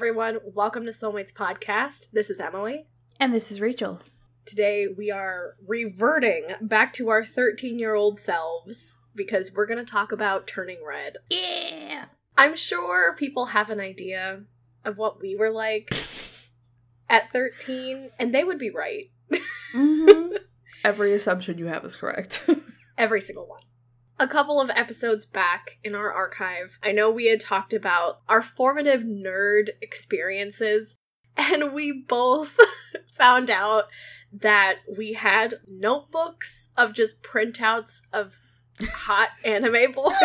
everyone. 0.00 0.38
Welcome 0.54 0.86
to 0.86 0.92
Soulmates 0.92 1.30
Podcast. 1.30 2.08
This 2.10 2.30
is 2.30 2.40
Emily. 2.40 2.86
And 3.20 3.34
this 3.34 3.52
is 3.52 3.60
Rachel. 3.60 4.00
Today 4.46 4.86
we 4.88 5.10
are 5.10 5.56
reverting 5.66 6.44
back 6.62 6.94
to 6.94 7.10
our 7.10 7.22
13 7.22 7.78
year 7.78 7.92
old 7.92 8.18
selves 8.18 8.96
because 9.14 9.52
we're 9.52 9.66
going 9.66 9.76
to 9.76 9.84
talk 9.84 10.10
about 10.10 10.46
turning 10.46 10.78
red. 10.88 11.18
Yeah. 11.28 12.06
I'm 12.38 12.56
sure 12.56 13.14
people 13.14 13.46
have 13.46 13.68
an 13.68 13.78
idea 13.78 14.44
of 14.86 14.96
what 14.96 15.20
we 15.20 15.36
were 15.36 15.50
like 15.50 15.90
at 17.10 17.30
13, 17.30 18.08
and 18.18 18.34
they 18.34 18.42
would 18.42 18.58
be 18.58 18.70
right. 18.70 19.10
Mm-hmm. 19.74 20.36
Every 20.82 21.12
assumption 21.12 21.58
you 21.58 21.66
have 21.66 21.84
is 21.84 21.96
correct. 21.96 22.48
Every 22.96 23.20
single 23.20 23.46
one. 23.46 23.60
A 24.20 24.28
couple 24.28 24.60
of 24.60 24.68
episodes 24.68 25.24
back 25.24 25.78
in 25.82 25.94
our 25.94 26.12
archive, 26.12 26.78
I 26.82 26.92
know 26.92 27.08
we 27.10 27.28
had 27.28 27.40
talked 27.40 27.72
about 27.72 28.20
our 28.28 28.42
formative 28.42 29.00
nerd 29.02 29.70
experiences, 29.80 30.94
and 31.38 31.72
we 31.72 31.90
both 31.90 32.58
found 33.14 33.50
out 33.50 33.84
that 34.30 34.80
we 34.94 35.14
had 35.14 35.54
notebooks 35.66 36.68
of 36.76 36.92
just 36.92 37.22
printouts 37.22 38.02
of 38.12 38.38
hot 38.82 39.30
anime 39.46 39.92
boys 39.92 40.12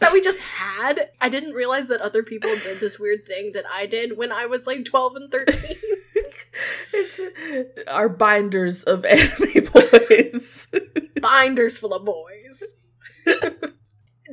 that 0.00 0.12
we 0.12 0.20
just 0.20 0.40
had. 0.40 1.10
I 1.20 1.28
didn't 1.28 1.52
realize 1.52 1.86
that 1.86 2.00
other 2.00 2.24
people 2.24 2.50
did 2.64 2.80
this 2.80 2.98
weird 2.98 3.26
thing 3.28 3.52
that 3.52 3.64
I 3.72 3.86
did 3.86 4.16
when 4.18 4.32
I 4.32 4.46
was 4.46 4.66
like 4.66 4.84
12 4.84 5.14
and 5.14 5.30
13. 5.30 5.54
it's 6.94 7.88
our 7.88 8.08
binders 8.08 8.82
of 8.82 9.04
anime 9.04 9.66
boys. 9.72 10.66
Binders 11.24 11.78
full 11.78 11.94
of 11.94 12.04
boys. 12.04 12.62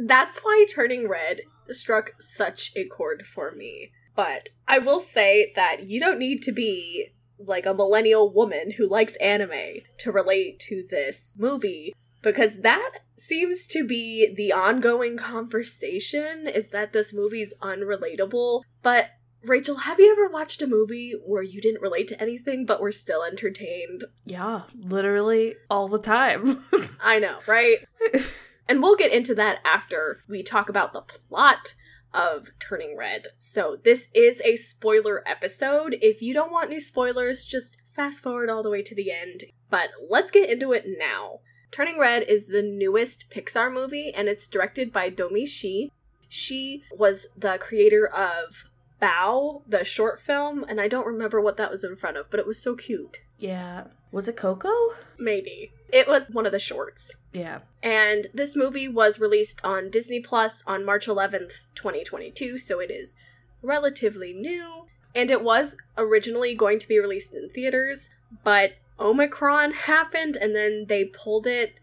That's 0.05 0.39
why 0.39 0.65
Turning 0.73 1.07
Red 1.07 1.41
struck 1.69 2.11
such 2.19 2.73
a 2.75 2.85
chord 2.85 3.25
for 3.25 3.51
me. 3.51 3.91
But 4.13 4.49
I 4.67 4.79
will 4.79 4.99
say 4.99 5.53
that 5.55 5.87
you 5.87 6.01
don't 6.01 6.19
need 6.19 6.41
to 6.41 6.51
be 6.51 7.09
like 7.39 7.65
a 7.65 7.73
millennial 7.73 8.31
woman 8.31 8.71
who 8.71 8.85
likes 8.85 9.15
anime 9.15 9.81
to 9.99 10.11
relate 10.11 10.59
to 10.59 10.85
this 10.89 11.33
movie 11.37 11.93
because 12.21 12.57
that 12.57 12.99
seems 13.15 13.65
to 13.67 13.85
be 13.85 14.31
the 14.35 14.51
ongoing 14.51 15.17
conversation 15.17 16.47
is 16.47 16.67
that 16.69 16.93
this 16.93 17.13
movie's 17.13 17.53
unrelatable 17.61 18.61
but 18.83 19.11
Rachel, 19.43 19.77
have 19.77 19.99
you 19.99 20.11
ever 20.11 20.31
watched 20.31 20.61
a 20.61 20.67
movie 20.67 21.13
where 21.25 21.41
you 21.41 21.61
didn't 21.61 21.81
relate 21.81 22.07
to 22.09 22.21
anything 22.21 22.65
but 22.65 22.81
were 22.81 22.91
still 22.91 23.23
entertained? 23.23 24.05
Yeah, 24.23 24.63
literally 24.75 25.55
all 25.69 25.87
the 25.87 25.99
time. 25.99 26.63
I 27.01 27.19
know, 27.19 27.39
right? 27.47 27.83
and 28.69 28.81
we'll 28.81 28.95
get 28.95 29.11
into 29.11 29.33
that 29.35 29.59
after 29.65 30.21
we 30.27 30.43
talk 30.43 30.69
about 30.69 30.93
the 30.93 31.01
plot 31.01 31.73
of 32.13 32.49
Turning 32.59 32.95
Red. 32.95 33.27
So, 33.37 33.77
this 33.83 34.09
is 34.13 34.41
a 34.41 34.55
spoiler 34.57 35.27
episode. 35.27 35.97
If 36.01 36.21
you 36.21 36.33
don't 36.33 36.51
want 36.51 36.69
any 36.69 36.79
spoilers, 36.79 37.45
just 37.45 37.79
fast 37.91 38.21
forward 38.21 38.49
all 38.49 38.61
the 38.61 38.69
way 38.69 38.81
to 38.83 38.95
the 38.95 39.11
end. 39.11 39.45
But 39.69 39.89
let's 40.09 40.31
get 40.31 40.49
into 40.49 40.73
it 40.73 40.85
now. 40.85 41.39
Turning 41.71 41.97
Red 41.97 42.23
is 42.23 42.47
the 42.47 42.61
newest 42.61 43.29
Pixar 43.29 43.73
movie 43.73 44.11
and 44.13 44.27
it's 44.27 44.47
directed 44.47 44.91
by 44.91 45.09
Domee 45.09 45.45
Shi. 45.45 45.91
She 46.27 46.83
was 46.91 47.27
the 47.35 47.57
creator 47.57 48.05
of 48.05 48.65
Bao, 49.01 49.63
the 49.67 49.83
short 49.83 50.19
film, 50.19 50.63
and 50.67 50.79
I 50.79 50.87
don't 50.87 51.07
remember 51.07 51.41
what 51.41 51.57
that 51.57 51.71
was 51.71 51.83
in 51.83 51.95
front 51.95 52.17
of, 52.17 52.29
but 52.29 52.39
it 52.39 52.47
was 52.47 52.61
so 52.61 52.75
cute. 52.75 53.19
yeah. 53.39 53.85
Was 54.11 54.27
it 54.27 54.35
Coco? 54.35 54.69
Maybe. 55.17 55.71
It 55.93 56.05
was 56.05 56.23
one 56.29 56.45
of 56.45 56.51
the 56.51 56.59
shorts. 56.59 57.15
Yeah. 57.31 57.59
And 57.81 58.27
this 58.33 58.57
movie 58.57 58.89
was 58.89 59.21
released 59.21 59.61
on 59.63 59.89
Disney 59.89 60.19
Plus 60.19 60.63
on 60.67 60.83
March 60.85 61.07
11th, 61.07 61.67
2022, 61.75 62.57
so 62.57 62.81
it 62.81 62.91
is 62.91 63.15
relatively 63.61 64.33
new. 64.33 64.87
And 65.15 65.31
it 65.31 65.41
was 65.41 65.77
originally 65.97 66.53
going 66.55 66.77
to 66.79 66.87
be 66.89 66.99
released 66.99 67.33
in 67.33 67.47
theaters, 67.47 68.09
but 68.43 68.73
Omicron 68.99 69.71
happened 69.87 70.35
and 70.35 70.53
then 70.53 70.87
they 70.89 71.05
pulled 71.05 71.47
it 71.47 71.75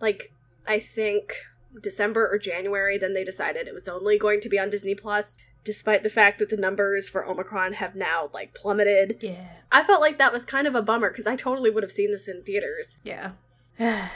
like 0.00 0.32
I 0.66 0.78
think 0.78 1.34
December 1.82 2.26
or 2.32 2.38
January, 2.38 2.96
then 2.96 3.12
they 3.12 3.24
decided 3.24 3.68
it 3.68 3.74
was 3.74 3.88
only 3.88 4.16
going 4.18 4.40
to 4.40 4.48
be 4.48 4.58
on 4.58 4.70
Disney 4.70 4.94
Plus 4.94 5.36
despite 5.64 6.02
the 6.02 6.10
fact 6.10 6.38
that 6.38 6.50
the 6.50 6.56
numbers 6.56 7.08
for 7.08 7.26
Omicron 7.26 7.74
have 7.74 7.94
now 7.96 8.30
like 8.32 8.54
plummeted. 8.54 9.18
Yeah. 9.20 9.48
I 9.72 9.82
felt 9.82 10.00
like 10.00 10.18
that 10.18 10.32
was 10.32 10.44
kind 10.44 10.66
of 10.66 10.74
a 10.74 10.82
bummer 10.82 11.10
because 11.10 11.26
I 11.26 11.36
totally 11.36 11.70
would 11.70 11.82
have 11.82 11.92
seen 11.92 12.10
this 12.10 12.28
in 12.28 12.42
theaters. 12.42 12.98
Yeah. 13.02 13.32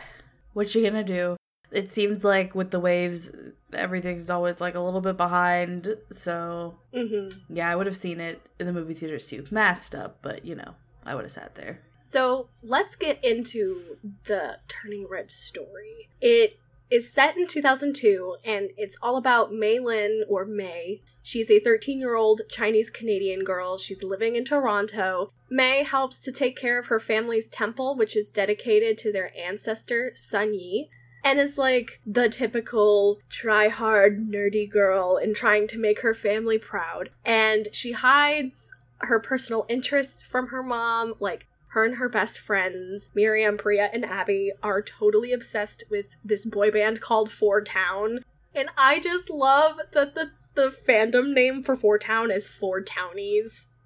what 0.52 0.74
you 0.74 0.82
gonna 0.82 1.04
do? 1.04 1.36
It 1.70 1.90
seems 1.90 2.24
like 2.24 2.54
with 2.54 2.70
the 2.70 2.80
waves, 2.80 3.30
everything's 3.72 4.30
always 4.30 4.60
like 4.60 4.74
a 4.74 4.80
little 4.80 5.00
bit 5.00 5.16
behind. 5.16 5.96
So 6.12 6.76
Mm-hmm. 6.94 7.54
yeah, 7.54 7.70
I 7.70 7.76
would 7.76 7.86
have 7.86 7.96
seen 7.96 8.20
it 8.20 8.40
in 8.58 8.66
the 8.66 8.72
movie 8.72 8.94
theaters 8.94 9.26
too, 9.26 9.46
masked 9.50 9.94
up, 9.94 10.18
but 10.22 10.44
you 10.44 10.54
know, 10.54 10.74
I 11.04 11.14
would 11.14 11.24
have 11.24 11.32
sat 11.32 11.54
there. 11.56 11.80
So 12.00 12.48
let's 12.62 12.96
get 12.96 13.22
into 13.22 13.98
the 14.24 14.58
Turning 14.66 15.06
Red 15.10 15.30
story. 15.30 16.08
It 16.22 16.58
is 16.90 17.12
set 17.12 17.36
in 17.36 17.46
2002 17.46 18.36
and 18.44 18.70
it's 18.78 18.96
all 19.02 19.16
about 19.18 19.52
Mei 19.52 19.78
Lin 19.78 20.24
or 20.26 20.46
May. 20.46 21.02
She's 21.28 21.50
a 21.50 21.60
13 21.60 22.00
year 22.00 22.14
old 22.14 22.40
Chinese 22.48 22.88
Canadian 22.88 23.44
girl. 23.44 23.76
She's 23.76 24.02
living 24.02 24.34
in 24.34 24.46
Toronto. 24.46 25.30
May 25.50 25.82
helps 25.82 26.20
to 26.20 26.32
take 26.32 26.56
care 26.56 26.78
of 26.78 26.86
her 26.86 26.98
family's 26.98 27.50
temple, 27.50 27.94
which 27.94 28.16
is 28.16 28.30
dedicated 28.30 28.96
to 28.96 29.12
their 29.12 29.30
ancestor, 29.38 30.12
Sun 30.14 30.54
Yi. 30.54 30.88
And 31.22 31.38
is 31.38 31.58
like 31.58 32.00
the 32.06 32.30
typical 32.30 33.18
try 33.28 33.68
hard, 33.68 34.16
nerdy 34.16 34.66
girl 34.70 35.18
in 35.18 35.34
trying 35.34 35.66
to 35.66 35.78
make 35.78 36.00
her 36.00 36.14
family 36.14 36.56
proud. 36.56 37.10
And 37.26 37.68
she 37.72 37.92
hides 37.92 38.72
her 39.00 39.20
personal 39.20 39.66
interests 39.68 40.22
from 40.22 40.46
her 40.46 40.62
mom, 40.62 41.12
like 41.20 41.46
her 41.72 41.84
and 41.84 41.96
her 41.96 42.08
best 42.08 42.38
friends, 42.38 43.10
Miriam, 43.14 43.58
Priya, 43.58 43.90
and 43.92 44.06
Abby, 44.06 44.52
are 44.62 44.80
totally 44.80 45.34
obsessed 45.34 45.84
with 45.90 46.16
this 46.24 46.46
boy 46.46 46.70
band 46.70 47.02
called 47.02 47.30
Four 47.30 47.60
Town. 47.60 48.20
And 48.54 48.70
I 48.78 48.98
just 48.98 49.28
love 49.28 49.78
that 49.92 50.14
the, 50.14 50.32
the 50.58 50.74
fandom 50.74 51.32
name 51.32 51.62
for 51.62 51.76
Four 51.76 51.98
Town 51.98 52.32
is 52.32 52.48
Four 52.48 52.80
Townies. 52.80 53.66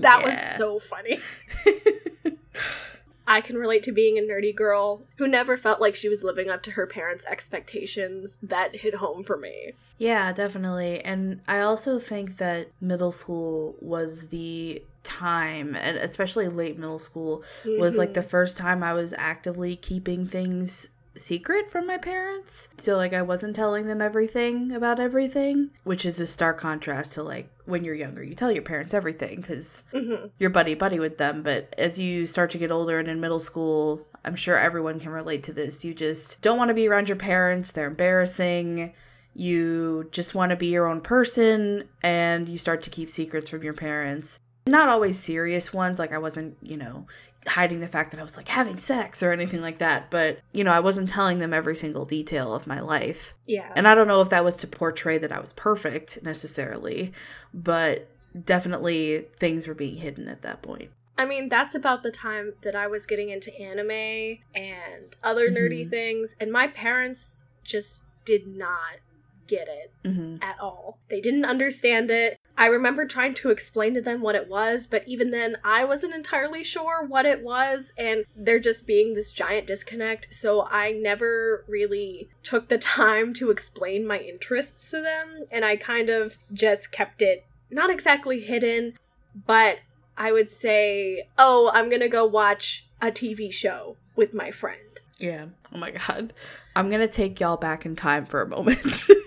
That 0.00 0.22
was 0.24 0.38
so 0.56 0.78
funny. 0.78 1.18
I 3.26 3.40
can 3.40 3.56
relate 3.56 3.82
to 3.82 3.92
being 3.92 4.16
a 4.16 4.22
nerdy 4.22 4.54
girl 4.54 5.02
who 5.16 5.28
never 5.28 5.56
felt 5.56 5.80
like 5.80 5.94
she 5.94 6.08
was 6.08 6.24
living 6.24 6.48
up 6.48 6.62
to 6.62 6.70
her 6.72 6.86
parents' 6.86 7.26
expectations. 7.26 8.38
That 8.40 8.76
hit 8.76 8.94
home 8.94 9.22
for 9.22 9.36
me. 9.36 9.72
Yeah, 9.98 10.32
definitely. 10.32 11.04
And 11.04 11.40
I 11.46 11.60
also 11.60 11.98
think 11.98 12.38
that 12.38 12.70
middle 12.80 13.12
school 13.12 13.74
was 13.80 14.28
the 14.28 14.82
time, 15.02 15.74
and 15.74 15.98
especially 15.98 16.48
late 16.48 16.78
middle 16.78 16.98
school, 16.98 17.42
was 17.66 17.98
like 17.98 18.10
mm-hmm. 18.10 18.14
the 18.14 18.22
first 18.22 18.56
time 18.56 18.82
I 18.82 18.92
was 18.94 19.12
actively 19.18 19.76
keeping 19.76 20.26
things 20.26 20.88
secret 21.18 21.70
from 21.70 21.86
my 21.86 21.98
parents. 21.98 22.68
So, 22.78 22.96
like, 22.96 23.12
I 23.12 23.22
wasn't 23.22 23.56
telling 23.56 23.86
them 23.86 24.00
everything 24.00 24.72
about 24.72 25.00
everything, 25.00 25.70
which 25.84 26.04
is 26.06 26.18
a 26.20 26.26
stark 26.26 26.58
contrast 26.58 27.12
to 27.14 27.22
like 27.22 27.50
when 27.64 27.84
you're 27.84 27.94
younger, 27.94 28.22
you 28.22 28.34
tell 28.34 28.50
your 28.50 28.62
parents 28.62 28.94
everything 28.94 29.40
because 29.42 29.82
Mhm. 29.92 30.30
you're 30.38 30.48
buddy 30.50 30.74
buddy 30.74 30.98
with 30.98 31.18
them. 31.18 31.42
But 31.42 31.74
as 31.76 31.98
you 31.98 32.26
start 32.26 32.50
to 32.52 32.58
get 32.58 32.70
older 32.70 32.98
and 32.98 33.08
in 33.08 33.20
middle 33.20 33.40
school, 33.40 34.06
I'm 34.24 34.36
sure 34.36 34.56
everyone 34.58 35.00
can 35.00 35.10
relate 35.10 35.42
to 35.44 35.52
this. 35.52 35.84
You 35.84 35.92
just 35.94 36.40
don't 36.40 36.56
want 36.58 36.68
to 36.68 36.74
be 36.74 36.88
around 36.88 37.08
your 37.08 37.16
parents, 37.16 37.70
they're 37.70 37.86
embarrassing. 37.86 38.92
You 39.34 40.08
just 40.10 40.34
want 40.34 40.50
to 40.50 40.56
be 40.56 40.66
your 40.68 40.86
own 40.88 41.00
person 41.00 41.84
and 42.02 42.48
you 42.48 42.58
start 42.58 42.82
to 42.82 42.90
keep 42.90 43.08
secrets 43.10 43.50
from 43.50 43.62
your 43.62 43.74
parents. 43.74 44.40
Not 44.68 44.88
always 44.88 45.18
serious 45.18 45.72
ones, 45.72 45.98
like 45.98 46.12
I 46.12 46.18
wasn't, 46.18 46.56
you 46.62 46.76
know, 46.76 47.06
hiding 47.46 47.80
the 47.80 47.88
fact 47.88 48.10
that 48.10 48.20
I 48.20 48.22
was 48.22 48.36
like 48.36 48.48
having 48.48 48.76
sex 48.78 49.22
or 49.22 49.32
anything 49.32 49.62
like 49.62 49.78
that, 49.78 50.10
but, 50.10 50.40
you 50.52 50.64
know, 50.64 50.72
I 50.72 50.80
wasn't 50.80 51.08
telling 51.08 51.38
them 51.38 51.54
every 51.54 51.76
single 51.76 52.04
detail 52.04 52.54
of 52.54 52.66
my 52.66 52.80
life. 52.80 53.34
Yeah. 53.46 53.72
And 53.74 53.88
I 53.88 53.94
don't 53.94 54.08
know 54.08 54.20
if 54.20 54.28
that 54.30 54.44
was 54.44 54.56
to 54.56 54.66
portray 54.66 55.18
that 55.18 55.32
I 55.32 55.40
was 55.40 55.52
perfect 55.54 56.22
necessarily, 56.22 57.12
but 57.54 58.08
definitely 58.44 59.26
things 59.38 59.66
were 59.66 59.74
being 59.74 59.96
hidden 59.96 60.28
at 60.28 60.42
that 60.42 60.62
point. 60.62 60.90
I 61.16 61.24
mean, 61.24 61.48
that's 61.48 61.74
about 61.74 62.02
the 62.02 62.10
time 62.12 62.54
that 62.62 62.76
I 62.76 62.86
was 62.86 63.06
getting 63.06 63.28
into 63.30 63.52
anime 63.58 64.38
and 64.54 65.16
other 65.24 65.50
nerdy 65.50 65.84
Mhm. 65.86 65.90
things, 65.90 66.36
and 66.38 66.52
my 66.52 66.68
parents 66.68 67.44
just 67.64 68.02
did 68.24 68.46
not 68.46 68.98
get 69.46 69.66
it 69.66 69.90
hmm 70.04 70.36
at 70.42 70.60
all. 70.60 70.98
They 71.08 71.20
didn't 71.20 71.46
understand 71.46 72.10
it. 72.10 72.38
I 72.58 72.66
remember 72.66 73.06
trying 73.06 73.34
to 73.34 73.50
explain 73.50 73.94
to 73.94 74.00
them 74.00 74.20
what 74.20 74.34
it 74.34 74.48
was, 74.48 74.86
but 74.88 75.06
even 75.06 75.30
then, 75.30 75.56
I 75.64 75.84
wasn't 75.84 76.12
entirely 76.12 76.64
sure 76.64 77.06
what 77.06 77.24
it 77.24 77.40
was, 77.40 77.92
and 77.96 78.24
there 78.34 78.58
just 78.58 78.84
being 78.84 79.14
this 79.14 79.30
giant 79.30 79.68
disconnect, 79.68 80.34
so 80.34 80.66
I 80.68 80.90
never 80.90 81.64
really 81.68 82.28
took 82.42 82.68
the 82.68 82.78
time 82.98 83.32
to 83.34 83.52
explain 83.52 84.04
my 84.04 84.18
interests 84.18 84.90
to 84.90 85.00
them, 85.00 85.44
and 85.52 85.64
I 85.64 85.76
kind 85.76 86.10
of 86.10 86.36
just 86.52 86.90
kept 86.90 87.22
it 87.22 87.46
not 87.70 87.90
exactly 87.90 88.40
hidden, 88.40 88.98
but 89.46 89.78
I 90.16 90.32
would 90.32 90.50
say, 90.50 91.28
oh, 91.38 91.70
I'm 91.72 91.88
gonna 91.88 92.08
go 92.08 92.24
watch 92.24 92.88
a 93.00 93.12
TV 93.12 93.52
show 93.52 93.96
with 94.16 94.34
my 94.34 94.50
friend. 94.50 94.80
Yeah. 95.18 95.46
Oh 95.72 95.78
my 95.78 95.92
god. 95.92 96.32
I'm 96.74 96.88
going 96.88 97.00
to 97.00 97.12
take 97.12 97.40
y'all 97.40 97.56
back 97.56 97.84
in 97.84 97.96
time 97.96 98.24
for 98.24 98.40
a 98.40 98.48
moment. 98.48 99.02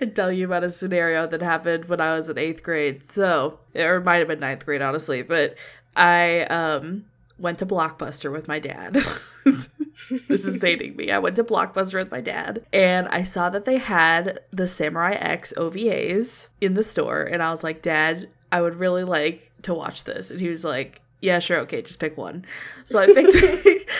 tell 0.14 0.32
you 0.32 0.46
about 0.46 0.64
a 0.64 0.70
scenario 0.70 1.26
that 1.26 1.42
happened 1.42 1.86
when 1.86 2.00
I 2.00 2.16
was 2.16 2.28
in 2.28 2.38
eighth 2.38 2.62
grade. 2.62 3.10
So, 3.10 3.60
or 3.74 3.96
it 3.96 4.04
might 4.04 4.16
have 4.16 4.28
been 4.28 4.40
ninth 4.40 4.64
grade, 4.64 4.82
honestly. 4.82 5.22
But 5.22 5.56
I 5.94 6.42
um 6.42 7.06
went 7.38 7.58
to 7.58 7.66
Blockbuster 7.66 8.32
with 8.32 8.48
my 8.48 8.58
dad. 8.58 8.94
this 9.44 10.44
is 10.44 10.60
dating 10.60 10.96
me. 10.96 11.10
I 11.10 11.18
went 11.18 11.36
to 11.36 11.44
Blockbuster 11.44 11.98
with 11.98 12.10
my 12.10 12.20
dad 12.20 12.64
and 12.72 13.08
I 13.08 13.22
saw 13.22 13.50
that 13.50 13.64
they 13.64 13.78
had 13.78 14.40
the 14.50 14.66
Samurai 14.66 15.12
X 15.12 15.52
OVAs 15.56 16.48
in 16.60 16.74
the 16.74 16.84
store. 16.84 17.22
And 17.22 17.42
I 17.42 17.50
was 17.50 17.62
like, 17.62 17.82
Dad, 17.82 18.28
I 18.50 18.60
would 18.60 18.76
really 18.76 19.04
like 19.04 19.52
to 19.62 19.74
watch 19.74 20.04
this. 20.04 20.30
And 20.30 20.40
he 20.40 20.48
was 20.48 20.64
like, 20.64 21.02
yeah, 21.20 21.38
sure, 21.38 21.58
okay, 21.60 21.82
just 21.82 21.98
pick 21.98 22.16
one. 22.16 22.44
So 22.84 22.98
I 22.98 23.06
picked 23.06 23.36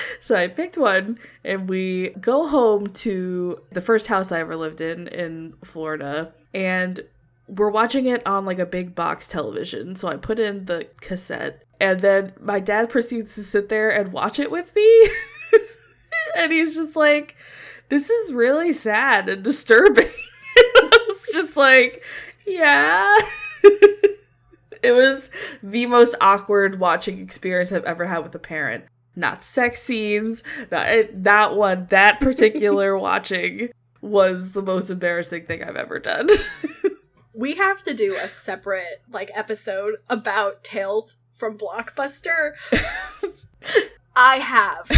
so 0.20 0.34
I 0.34 0.48
picked 0.48 0.76
one 0.76 1.18
and 1.44 1.68
we 1.68 2.10
go 2.20 2.48
home 2.48 2.88
to 2.88 3.62
the 3.70 3.80
first 3.80 4.08
house 4.08 4.30
I 4.30 4.40
ever 4.40 4.56
lived 4.56 4.80
in 4.80 5.08
in 5.08 5.54
Florida 5.64 6.32
and 6.54 7.04
we're 7.48 7.70
watching 7.70 8.06
it 8.06 8.26
on 8.26 8.44
like 8.44 8.58
a 8.58 8.66
big 8.66 8.94
box 8.94 9.28
television. 9.28 9.96
So 9.96 10.08
I 10.08 10.16
put 10.16 10.38
in 10.38 10.66
the 10.66 10.88
cassette 11.00 11.62
and 11.80 12.00
then 12.00 12.32
my 12.40 12.60
dad 12.60 12.88
proceeds 12.88 13.34
to 13.34 13.44
sit 13.44 13.68
there 13.68 13.90
and 13.90 14.12
watch 14.12 14.38
it 14.38 14.50
with 14.50 14.74
me. 14.74 15.10
and 16.36 16.52
he's 16.52 16.74
just 16.74 16.96
like, 16.96 17.36
this 17.88 18.10
is 18.10 18.32
really 18.32 18.72
sad 18.72 19.28
and 19.28 19.42
disturbing. 19.42 20.10
I 20.56 21.04
was 21.08 21.30
just 21.32 21.56
like, 21.56 22.04
yeah. 22.46 23.18
It 24.86 24.92
was 24.92 25.30
the 25.62 25.86
most 25.86 26.14
awkward 26.20 26.78
watching 26.78 27.18
experience 27.20 27.72
I've 27.72 27.84
ever 27.84 28.06
had 28.06 28.20
with 28.20 28.34
a 28.34 28.38
parent. 28.38 28.84
Not 29.14 29.42
sex 29.42 29.82
scenes, 29.82 30.44
not 30.70 30.86
eh, 30.86 31.06
that 31.12 31.56
one, 31.56 31.86
that 31.90 32.20
particular 32.20 32.96
watching 32.96 33.70
was 34.00 34.52
the 34.52 34.62
most 34.62 34.90
embarrassing 34.90 35.46
thing 35.46 35.64
I've 35.64 35.76
ever 35.76 35.98
done. 35.98 36.28
we 37.34 37.54
have 37.54 37.82
to 37.84 37.94
do 37.94 38.16
a 38.16 38.28
separate 38.28 39.02
like 39.10 39.30
episode 39.34 39.96
about 40.08 40.62
tales 40.62 41.16
from 41.32 41.58
Blockbuster. 41.58 42.52
I 44.14 44.36
have 44.36 44.90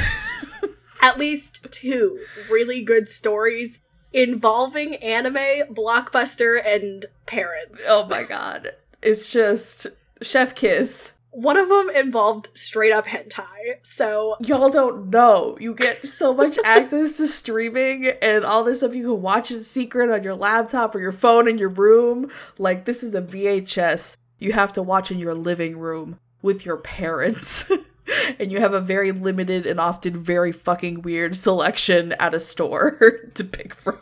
at 1.00 1.18
least 1.18 1.66
two 1.70 2.20
really 2.50 2.82
good 2.82 3.08
stories 3.08 3.80
involving 4.12 4.96
anime, 4.96 5.72
Blockbuster, 5.72 6.60
and 6.64 7.06
parents. 7.26 7.84
Oh 7.88 8.06
my 8.06 8.22
god. 8.24 8.72
It's 9.02 9.30
just 9.30 9.86
chef 10.22 10.54
kiss. 10.54 11.12
One 11.30 11.56
of 11.56 11.68
them 11.68 11.90
involved 11.90 12.48
straight 12.54 12.92
up 12.92 13.06
hentai. 13.06 13.76
So 13.82 14.36
y'all 14.40 14.70
don't 14.70 15.10
know. 15.10 15.56
You 15.60 15.74
get 15.74 16.06
so 16.06 16.34
much 16.34 16.58
access 16.64 17.16
to 17.18 17.26
streaming 17.26 18.06
and 18.22 18.44
all 18.44 18.64
this 18.64 18.78
stuff 18.78 18.94
you 18.94 19.04
can 19.04 19.22
watch 19.22 19.50
in 19.50 19.60
secret 19.60 20.10
on 20.10 20.22
your 20.22 20.34
laptop 20.34 20.94
or 20.94 21.00
your 21.00 21.12
phone 21.12 21.46
in 21.48 21.58
your 21.58 21.68
room. 21.68 22.30
Like 22.56 22.86
this 22.86 23.02
is 23.02 23.14
a 23.14 23.22
VHS 23.22 24.16
you 24.38 24.52
have 24.52 24.72
to 24.72 24.82
watch 24.82 25.10
in 25.10 25.18
your 25.18 25.34
living 25.34 25.78
room 25.78 26.18
with 26.42 26.64
your 26.64 26.76
parents. 26.76 27.70
and 28.38 28.50
you 28.50 28.60
have 28.60 28.74
a 28.74 28.80
very 28.80 29.12
limited 29.12 29.66
and 29.66 29.80
often 29.80 30.16
very 30.16 30.52
fucking 30.52 31.02
weird 31.02 31.36
selection 31.36 32.12
at 32.18 32.34
a 32.34 32.40
store 32.40 33.20
to 33.34 33.44
pick 33.44 33.74
from. 33.74 33.98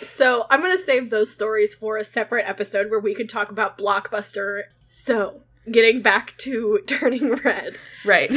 So, 0.00 0.46
I'm 0.50 0.60
going 0.60 0.76
to 0.76 0.84
save 0.84 1.10
those 1.10 1.32
stories 1.32 1.74
for 1.74 1.96
a 1.96 2.04
separate 2.04 2.48
episode 2.48 2.90
where 2.90 3.00
we 3.00 3.14
could 3.14 3.28
talk 3.28 3.50
about 3.50 3.78
Blockbuster. 3.78 4.64
So, 4.88 5.42
getting 5.70 6.02
back 6.02 6.36
to 6.38 6.80
Turning 6.86 7.34
Red. 7.36 7.76
Right. 8.04 8.34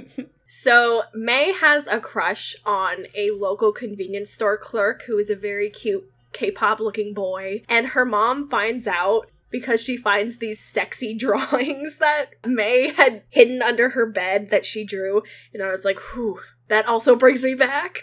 so, 0.46 1.02
May 1.14 1.52
has 1.52 1.86
a 1.86 2.00
crush 2.00 2.56
on 2.64 3.06
a 3.14 3.30
local 3.30 3.72
convenience 3.72 4.30
store 4.30 4.56
clerk 4.56 5.02
who 5.06 5.18
is 5.18 5.30
a 5.30 5.36
very 5.36 5.70
cute 5.70 6.10
K 6.32 6.50
pop 6.50 6.80
looking 6.80 7.14
boy, 7.14 7.62
and 7.68 7.88
her 7.88 8.04
mom 8.04 8.48
finds 8.48 8.86
out 8.86 9.30
because 9.50 9.82
she 9.82 9.96
finds 9.96 10.38
these 10.38 10.60
sexy 10.60 11.14
drawings 11.18 11.98
that 11.98 12.34
May 12.46 12.92
had 12.92 13.22
hidden 13.30 13.62
under 13.62 13.90
her 13.90 14.06
bed 14.06 14.50
that 14.50 14.66
she 14.66 14.84
drew. 14.84 15.22
And 15.52 15.62
I 15.62 15.70
was 15.70 15.84
like, 15.84 15.98
whew, 16.12 16.40
that 16.68 16.86
also 16.86 17.16
brings 17.16 17.42
me 17.42 17.54
back. 17.54 18.02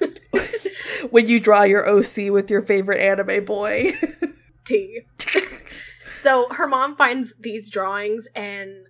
when 1.10 1.26
you 1.26 1.40
draw 1.40 1.62
your 1.62 1.88
OC 1.88 2.30
with 2.30 2.50
your 2.50 2.62
favorite 2.62 3.00
anime 3.00 3.44
boy. 3.44 3.92
T. 4.64 5.02
so 6.22 6.46
her 6.50 6.66
mom 6.66 6.96
finds 6.96 7.34
these 7.38 7.70
drawings 7.70 8.28
and 8.34 8.86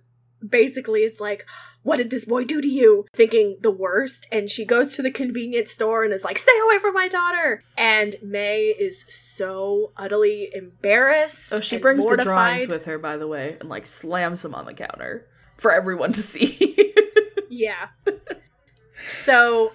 basically 0.47 1.01
it's 1.01 1.19
like, 1.19 1.45
what 1.83 1.97
did 1.97 2.09
this 2.09 2.25
boy 2.25 2.45
do 2.45 2.61
to 2.61 2.67
you? 2.67 3.05
Thinking 3.13 3.57
the 3.61 3.71
worst. 3.71 4.27
And 4.31 4.49
she 4.49 4.65
goes 4.65 4.95
to 4.95 5.01
the 5.01 5.11
convenience 5.11 5.71
store 5.71 6.03
and 6.03 6.13
is 6.13 6.23
like, 6.23 6.37
stay 6.37 6.57
away 6.65 6.77
from 6.77 6.93
my 6.93 7.07
daughter. 7.07 7.63
And 7.77 8.15
May 8.21 8.65
is 8.67 9.05
so 9.09 9.91
utterly 9.97 10.49
embarrassed. 10.53 11.53
Oh, 11.53 11.59
she 11.59 11.77
brings 11.77 11.99
mortified. 11.99 12.19
the 12.19 12.29
drawings 12.29 12.67
with 12.67 12.85
her, 12.85 12.99
by 12.99 13.17
the 13.17 13.27
way, 13.27 13.57
and 13.59 13.69
like 13.69 13.85
slams 13.85 14.41
them 14.43 14.53
on 14.53 14.65
the 14.65 14.73
counter 14.73 15.27
for 15.57 15.71
everyone 15.71 16.13
to 16.13 16.21
see. 16.21 16.93
yeah. 17.49 17.89
So 19.23 19.71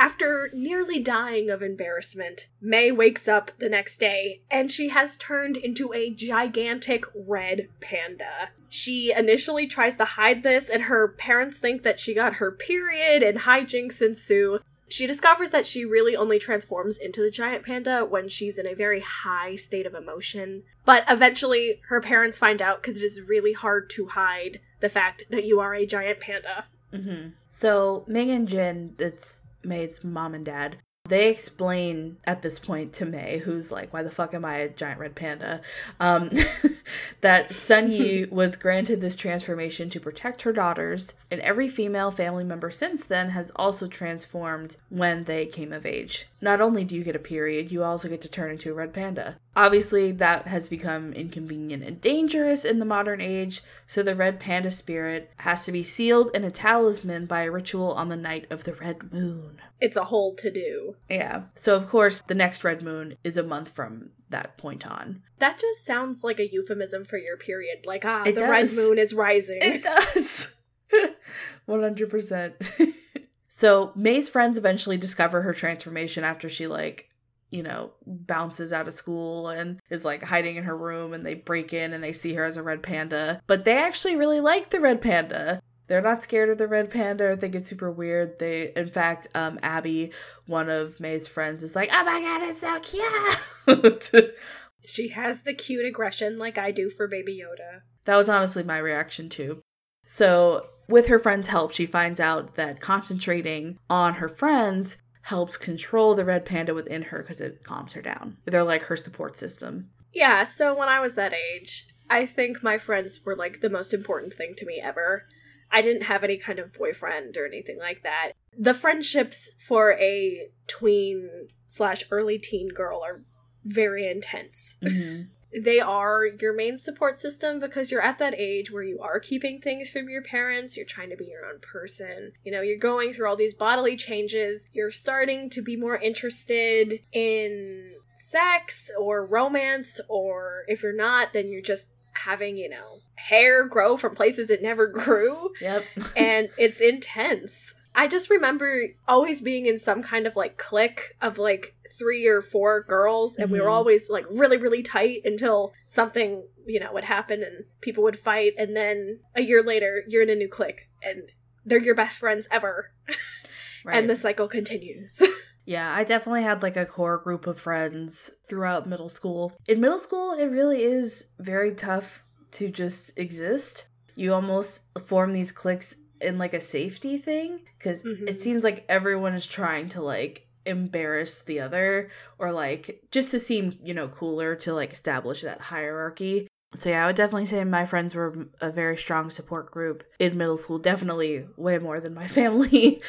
after 0.00 0.48
nearly 0.54 0.98
dying 0.98 1.50
of 1.50 1.62
embarrassment, 1.62 2.48
May 2.58 2.90
wakes 2.90 3.28
up 3.28 3.50
the 3.58 3.68
next 3.68 4.00
day 4.00 4.40
and 4.50 4.72
she 4.72 4.88
has 4.88 5.18
turned 5.18 5.58
into 5.58 5.92
a 5.92 6.08
gigantic 6.08 7.04
red 7.14 7.68
panda. 7.82 8.48
She 8.70 9.12
initially 9.14 9.66
tries 9.66 9.96
to 9.96 10.06
hide 10.06 10.42
this, 10.42 10.70
and 10.70 10.84
her 10.84 11.06
parents 11.06 11.58
think 11.58 11.82
that 11.82 12.00
she 12.00 12.14
got 12.14 12.34
her 12.34 12.50
period 12.50 13.22
and 13.22 13.40
hijinks 13.40 14.00
ensue. 14.00 14.60
She 14.88 15.06
discovers 15.06 15.50
that 15.50 15.66
she 15.66 15.84
really 15.84 16.16
only 16.16 16.38
transforms 16.38 16.96
into 16.96 17.20
the 17.20 17.30
giant 17.30 17.66
panda 17.66 18.02
when 18.02 18.30
she's 18.30 18.56
in 18.56 18.66
a 18.66 18.74
very 18.74 19.00
high 19.00 19.54
state 19.54 19.86
of 19.86 19.94
emotion. 19.94 20.62
But 20.86 21.04
eventually, 21.10 21.82
her 21.88 22.00
parents 22.00 22.38
find 22.38 22.62
out 22.62 22.82
because 22.82 23.02
it 23.02 23.04
is 23.04 23.20
really 23.20 23.52
hard 23.52 23.90
to 23.90 24.06
hide 24.06 24.60
the 24.78 24.88
fact 24.88 25.24
that 25.28 25.44
you 25.44 25.60
are 25.60 25.74
a 25.74 25.84
giant 25.84 26.20
panda. 26.20 26.64
Mm-hmm. 26.90 27.30
So, 27.48 28.04
Ming 28.06 28.30
and 28.30 28.48
Jin, 28.48 28.94
it's 28.98 29.42
May's 29.62 30.02
mom 30.04 30.34
and 30.34 30.44
dad, 30.44 30.76
they 31.10 31.28
explain 31.28 32.18
at 32.24 32.42
this 32.42 32.58
point 32.58 32.92
to 32.94 33.04
May, 33.04 33.38
who's 33.38 33.72
like, 33.72 33.92
"Why 33.92 34.02
the 34.02 34.10
fuck 34.10 34.32
am 34.32 34.44
I 34.44 34.58
a 34.58 34.68
giant 34.68 35.00
red 35.00 35.14
panda?" 35.14 35.60
Um, 35.98 36.30
that 37.20 37.50
Sun 37.50 37.90
Yi 37.90 38.26
was 38.30 38.56
granted 38.56 39.00
this 39.00 39.16
transformation 39.16 39.90
to 39.90 40.00
protect 40.00 40.42
her 40.42 40.52
daughters, 40.52 41.14
and 41.30 41.40
every 41.40 41.68
female 41.68 42.10
family 42.10 42.44
member 42.44 42.70
since 42.70 43.04
then 43.04 43.30
has 43.30 43.50
also 43.56 43.86
transformed 43.86 44.76
when 44.88 45.24
they 45.24 45.46
came 45.46 45.72
of 45.72 45.84
age. 45.84 46.28
Not 46.40 46.60
only 46.60 46.84
do 46.84 46.94
you 46.94 47.02
get 47.02 47.16
a 47.16 47.20
period, 47.20 47.72
you 47.72 47.82
also 47.82 48.08
get 48.08 48.22
to 48.22 48.28
turn 48.28 48.52
into 48.52 48.70
a 48.70 48.74
red 48.74 48.92
panda. 48.94 49.36
Obviously, 49.56 50.12
that 50.12 50.46
has 50.46 50.68
become 50.68 51.12
inconvenient 51.12 51.82
and 51.82 52.00
dangerous 52.00 52.64
in 52.64 52.78
the 52.78 52.84
modern 52.84 53.20
age, 53.20 53.62
so 53.86 54.02
the 54.02 54.14
red 54.14 54.38
panda 54.38 54.70
spirit 54.70 55.32
has 55.38 55.64
to 55.64 55.72
be 55.72 55.82
sealed 55.82 56.30
in 56.34 56.44
a 56.44 56.52
talisman 56.52 57.26
by 57.26 57.42
a 57.42 57.50
ritual 57.50 57.92
on 57.92 58.08
the 58.08 58.16
night 58.16 58.46
of 58.50 58.62
the 58.62 58.74
red 58.74 59.12
moon. 59.12 59.60
It's 59.80 59.96
a 59.96 60.04
whole 60.04 60.36
to 60.36 60.52
do. 60.52 60.96
Yeah. 61.08 61.44
So, 61.56 61.74
of 61.74 61.88
course, 61.88 62.22
the 62.22 62.34
next 62.34 62.62
red 62.62 62.80
moon 62.82 63.16
is 63.24 63.36
a 63.36 63.42
month 63.42 63.70
from 63.70 64.10
that 64.28 64.56
point 64.56 64.86
on. 64.86 65.22
That 65.38 65.58
just 65.58 65.84
sounds 65.84 66.22
like 66.22 66.38
a 66.38 66.48
euphemism 66.50 67.04
for 67.04 67.18
your 67.18 67.36
period. 67.36 67.86
Like, 67.86 68.04
ah, 68.04 68.22
it 68.22 68.36
the 68.36 68.42
does. 68.42 68.50
red 68.50 68.72
moon 68.72 68.98
is 68.98 69.14
rising. 69.14 69.58
It 69.62 69.82
does. 69.82 70.54
100%. 71.68 72.94
so, 73.48 73.92
May's 73.96 74.28
friends 74.28 74.56
eventually 74.56 74.96
discover 74.96 75.42
her 75.42 75.52
transformation 75.52 76.22
after 76.22 76.48
she, 76.48 76.68
like, 76.68 77.09
you 77.50 77.62
know, 77.62 77.90
bounces 78.06 78.72
out 78.72 78.86
of 78.86 78.94
school 78.94 79.48
and 79.48 79.80
is 79.90 80.04
like 80.04 80.22
hiding 80.22 80.56
in 80.56 80.64
her 80.64 80.76
room 80.76 81.12
and 81.12 81.26
they 81.26 81.34
break 81.34 81.72
in 81.72 81.92
and 81.92 82.02
they 82.02 82.12
see 82.12 82.34
her 82.34 82.44
as 82.44 82.56
a 82.56 82.62
red 82.62 82.82
panda. 82.82 83.40
But 83.46 83.64
they 83.64 83.76
actually 83.76 84.16
really 84.16 84.40
like 84.40 84.70
the 84.70 84.80
red 84.80 85.00
panda. 85.00 85.60
They're 85.88 86.00
not 86.00 86.22
scared 86.22 86.50
of 86.50 86.58
the 86.58 86.68
red 86.68 86.88
panda 86.90 87.24
or 87.24 87.36
think 87.36 87.56
it's 87.56 87.66
super 87.66 87.90
weird. 87.90 88.38
They, 88.38 88.72
in 88.76 88.88
fact, 88.88 89.26
um, 89.34 89.58
Abby, 89.60 90.12
one 90.46 90.70
of 90.70 91.00
May's 91.00 91.26
friends, 91.26 91.64
is 91.64 91.74
like, 91.74 91.90
"Oh 91.92 92.04
my 92.04 92.20
god, 92.20 92.42
it's 92.44 92.60
so 92.60 92.78
cute." 92.78 94.34
she 94.86 95.08
has 95.08 95.42
the 95.42 95.52
cute 95.52 95.84
aggression 95.84 96.38
like 96.38 96.58
I 96.58 96.70
do 96.70 96.90
for 96.90 97.08
Baby 97.08 97.42
Yoda. 97.42 97.80
That 98.04 98.16
was 98.16 98.28
honestly 98.28 98.62
my 98.62 98.78
reaction 98.78 99.28
too. 99.28 99.62
So, 100.06 100.68
with 100.88 101.08
her 101.08 101.18
friend's 101.18 101.48
help, 101.48 101.72
she 101.72 101.86
finds 101.86 102.20
out 102.20 102.54
that 102.54 102.80
concentrating 102.80 103.76
on 103.88 104.14
her 104.14 104.28
friends 104.28 104.96
helps 105.22 105.56
control 105.56 106.14
the 106.14 106.24
red 106.24 106.44
panda 106.44 106.74
within 106.74 107.02
her 107.02 107.18
because 107.22 107.40
it 107.40 107.62
calms 107.64 107.92
her 107.92 108.02
down. 108.02 108.38
They're 108.44 108.64
like 108.64 108.82
her 108.84 108.96
support 108.96 109.38
system. 109.38 109.90
Yeah, 110.12 110.44
so 110.44 110.76
when 110.76 110.88
I 110.88 111.00
was 111.00 111.14
that 111.14 111.34
age, 111.34 111.86
I 112.08 112.26
think 112.26 112.62
my 112.62 112.78
friends 112.78 113.20
were 113.24 113.36
like 113.36 113.60
the 113.60 113.70
most 113.70 113.94
important 113.94 114.34
thing 114.34 114.54
to 114.56 114.66
me 114.66 114.80
ever. 114.82 115.26
I 115.70 115.82
didn't 115.82 116.04
have 116.04 116.24
any 116.24 116.36
kind 116.36 116.58
of 116.58 116.72
boyfriend 116.72 117.36
or 117.36 117.46
anything 117.46 117.78
like 117.78 118.02
that. 118.02 118.32
The 118.58 118.74
friendships 118.74 119.50
for 119.58 119.92
a 119.92 120.48
tween 120.66 121.48
slash 121.66 122.02
early 122.10 122.38
teen 122.38 122.68
girl 122.68 123.02
are 123.04 123.22
very 123.64 124.08
intense. 124.08 124.76
Mm-hmm. 124.82 125.28
They 125.52 125.80
are 125.80 126.26
your 126.26 126.52
main 126.52 126.78
support 126.78 127.20
system 127.20 127.58
because 127.58 127.90
you're 127.90 128.02
at 128.02 128.18
that 128.18 128.34
age 128.36 128.70
where 128.70 128.82
you 128.82 129.00
are 129.00 129.18
keeping 129.18 129.60
things 129.60 129.90
from 129.90 130.08
your 130.08 130.22
parents. 130.22 130.76
You're 130.76 130.86
trying 130.86 131.10
to 131.10 131.16
be 131.16 131.26
your 131.26 131.44
own 131.44 131.60
person. 131.60 132.32
You 132.44 132.52
know, 132.52 132.60
you're 132.62 132.78
going 132.78 133.12
through 133.12 133.28
all 133.28 133.36
these 133.36 133.54
bodily 133.54 133.96
changes. 133.96 134.68
You're 134.72 134.92
starting 134.92 135.50
to 135.50 135.62
be 135.62 135.76
more 135.76 135.96
interested 135.96 137.00
in 137.12 137.92
sex 138.14 138.90
or 138.98 139.24
romance, 139.24 140.00
or 140.08 140.64
if 140.68 140.82
you're 140.82 140.92
not, 140.92 141.32
then 141.32 141.50
you're 141.50 141.62
just 141.62 141.90
having, 142.12 142.56
you 142.56 142.68
know, 142.68 143.00
hair 143.14 143.66
grow 143.66 143.96
from 143.96 144.14
places 144.14 144.50
it 144.50 144.62
never 144.62 144.86
grew. 144.86 145.50
Yep. 145.60 145.84
and 146.16 146.48
it's 146.58 146.80
intense. 146.80 147.74
I 147.94 148.06
just 148.06 148.30
remember 148.30 148.86
always 149.08 149.42
being 149.42 149.66
in 149.66 149.76
some 149.78 150.02
kind 150.02 150.26
of 150.26 150.36
like 150.36 150.56
clique 150.56 151.16
of 151.20 151.38
like 151.38 151.74
three 151.98 152.26
or 152.26 152.40
four 152.40 152.82
girls, 152.82 153.36
and 153.36 153.50
we 153.50 153.60
were 153.60 153.66
Mhm. 153.66 153.72
always 153.72 154.08
like 154.08 154.24
really, 154.30 154.56
really 154.56 154.82
tight 154.82 155.22
until 155.24 155.72
something, 155.88 156.44
you 156.66 156.78
know, 156.80 156.92
would 156.92 157.04
happen 157.04 157.42
and 157.42 157.64
people 157.80 158.02
would 158.04 158.18
fight. 158.18 158.54
And 158.56 158.76
then 158.76 159.18
a 159.34 159.42
year 159.42 159.62
later, 159.62 160.04
you're 160.08 160.22
in 160.22 160.30
a 160.30 160.34
new 160.36 160.48
clique 160.48 160.88
and 161.02 161.32
they're 161.66 161.82
your 161.82 161.94
best 161.94 162.18
friends 162.18 162.46
ever. 162.50 162.92
right. 163.84 163.96
And 163.98 164.08
the 164.08 164.16
cycle 164.16 164.48
continues. 164.48 165.22
Yeah, 165.66 165.94
I 165.94 166.02
definitely 166.02 166.42
had 166.42 166.62
like 166.62 166.76
a 166.76 166.86
core 166.86 167.18
group 167.18 167.46
of 167.46 167.60
friends 167.60 168.30
throughout 168.48 168.86
middle 168.88 169.10
school. 169.10 169.52
In 169.68 169.78
middle 169.78 170.00
school, 170.00 170.32
it 170.32 170.46
really 170.46 170.82
is 170.82 171.26
very 171.38 171.74
tough 171.74 172.24
to 172.52 172.70
just 172.70 173.16
exist. 173.16 173.86
You 174.16 174.32
almost 174.34 174.80
form 175.06 175.30
these 175.32 175.52
cliques 175.52 175.94
in 176.20 176.38
like 176.38 176.54
a 176.54 176.60
safety 176.60 177.16
thing 177.16 177.60
because 177.78 178.02
Mhm. 178.02 178.28
it 178.28 178.40
seems 178.40 178.62
like 178.64 178.84
everyone 178.88 179.34
is 179.34 179.46
trying 179.46 179.88
to 179.90 180.02
like 180.02 180.46
embarrass 180.66 181.40
the 181.40 181.60
other 181.60 182.10
or 182.38 182.52
like 182.52 183.02
just 183.10 183.30
to 183.30 183.40
seem, 183.40 183.78
you 183.82 183.94
know, 183.94 184.08
cooler 184.08 184.54
to 184.56 184.74
like 184.74 184.92
establish 184.92 185.42
that 185.42 185.60
hierarchy. 185.60 186.46
So 186.76 186.90
yeah, 186.90 187.02
I 187.02 187.06
would 187.06 187.16
definitely 187.16 187.46
say 187.46 187.64
my 187.64 187.84
friends 187.86 188.14
were 188.14 188.46
a 188.60 188.70
very 188.70 188.96
strong 188.96 189.30
support 189.30 189.70
group 189.70 190.04
in 190.18 190.36
middle 190.38 190.58
school, 190.58 190.78
definitely 190.78 191.46
way 191.56 191.78
more 191.78 191.98
than 192.00 192.14
my 192.14 192.26
family. 192.38 193.02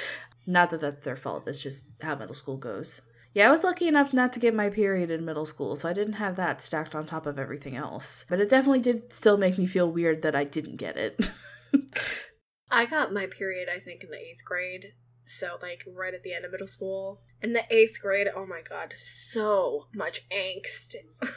Not 0.48 0.72
that 0.72 0.82
that's 0.82 1.00
their 1.06 1.16
fault, 1.16 1.48
it's 1.48 1.62
just 1.62 1.86
how 2.02 2.16
middle 2.16 2.34
school 2.34 2.58
goes. 2.58 3.02
Yeah, 3.34 3.48
I 3.48 3.52
was 3.52 3.64
lucky 3.64 3.88
enough 3.88 4.12
not 4.14 4.34
to 4.34 4.40
get 4.40 4.54
my 4.56 4.70
period 4.70 5.10
in 5.12 5.24
middle 5.24 5.46
school, 5.46 5.76
so 5.78 5.88
I 5.88 5.94
didn't 5.94 6.14
have 6.16 6.36
that 6.36 6.62
stacked 6.62 6.96
on 6.96 7.06
top 7.06 7.26
of 7.26 7.40
everything 7.40 7.78
else. 7.78 8.26
But 8.28 8.42
it 8.42 8.50
definitely 8.50 8.82
did 8.82 9.14
still 9.14 9.38
make 9.38 9.58
me 9.58 9.68
feel 9.68 9.90
weird 9.90 10.22
that 10.24 10.36
I 10.36 10.44
didn't 10.44 10.76
get 10.78 10.98
it. 10.98 11.30
I 12.72 12.86
got 12.86 13.14
my 13.14 13.26
period, 13.28 13.68
I 13.74 13.80
think, 13.80 14.04
in 14.04 14.10
the 14.10 14.18
eighth 14.18 14.44
grade. 14.46 14.94
So, 15.26 15.58
like, 15.62 15.84
right 15.88 16.14
at 16.14 16.24
the 16.24 16.34
end 16.34 16.46
of 16.46 16.52
middle 16.52 16.68
school. 16.68 17.22
In 17.42 17.54
the 17.54 17.64
eighth 17.70 18.02
grade, 18.02 18.28
oh 18.36 18.46
my 18.46 18.62
god, 18.68 18.94
so 18.98 19.88
much 19.94 20.28
angst. 20.30 20.96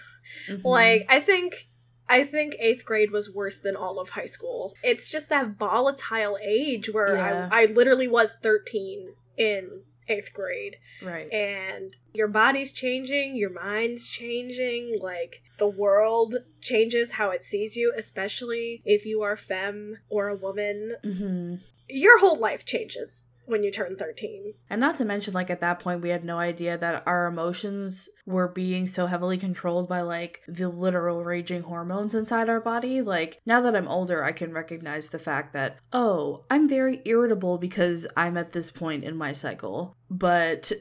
Mhm. 0.48 0.64
Like, 0.64 1.06
I 1.08 1.20
think. 1.20 1.68
I 2.08 2.24
think 2.24 2.56
eighth 2.58 2.84
grade 2.84 3.10
was 3.10 3.30
worse 3.30 3.58
than 3.58 3.76
all 3.76 3.98
of 3.98 4.10
high 4.10 4.26
school. 4.26 4.74
It's 4.82 5.10
just 5.10 5.30
that 5.30 5.56
volatile 5.58 6.38
age 6.42 6.92
where 6.92 7.16
Yeah. 7.16 7.48
I, 7.50 7.62
I 7.62 7.64
literally 7.66 8.08
was 8.08 8.36
13 8.42 9.14
in 9.38 9.82
eighth 10.08 10.32
grade. 10.32 10.76
right. 11.02 11.32
And 11.32 11.96
your 12.12 12.28
body's 12.28 12.72
changing, 12.72 13.36
your 13.36 13.50
mind's 13.50 14.06
changing, 14.06 14.98
like 15.00 15.42
the 15.58 15.68
world 15.68 16.36
changes 16.60 17.12
how 17.12 17.30
it 17.30 17.42
sees 17.42 17.76
you, 17.76 17.92
especially 17.96 18.82
if 18.84 19.04
you 19.06 19.22
are 19.22 19.36
femme 19.36 19.98
or 20.08 20.28
a 20.28 20.36
woman. 20.36 20.96
hmm 21.02 21.56
Your 21.88 22.18
whole 22.20 22.36
life 22.38 22.64
changes 22.64 23.24
when 23.46 23.62
you 23.62 23.70
turn 23.70 23.96
13. 23.96 24.54
And 24.70 24.80
not 24.80 24.96
to 24.96 25.04
mention, 25.04 25.34
like, 25.34 25.50
at 25.50 25.60
that 25.60 25.78
point, 25.78 26.00
we 26.00 26.10
had 26.10 26.24
no 26.24 26.38
idea 26.38 26.78
that 26.78 27.02
our 27.06 27.26
emotions 27.26 28.08
were 28.26 28.48
being 28.48 28.86
so 28.86 29.06
heavily 29.06 29.38
controlled 29.38 29.88
by, 29.88 30.00
like, 30.00 30.42
the 30.48 30.68
literal 30.68 31.24
raging 31.24 31.62
hormones 31.62 32.14
inside 32.14 32.48
our 32.48 32.60
body. 32.60 33.02
Like, 33.02 33.40
now 33.44 33.60
that 33.60 33.76
I'm 33.76 33.88
older, 33.88 34.24
I 34.24 34.32
can 34.32 34.52
recognize 34.52 35.08
the 35.08 35.18
fact 35.18 35.52
that, 35.52 35.78
oh, 35.92 36.44
I'm 36.50 36.68
very 36.68 37.02
irritable 37.04 37.58
because 37.58 38.06
I'm 38.16 38.36
at 38.36 38.52
this 38.52 38.70
point 38.70 39.04
in 39.04 39.16
my 39.16 39.32
cycle. 39.32 39.96
But 40.10 40.72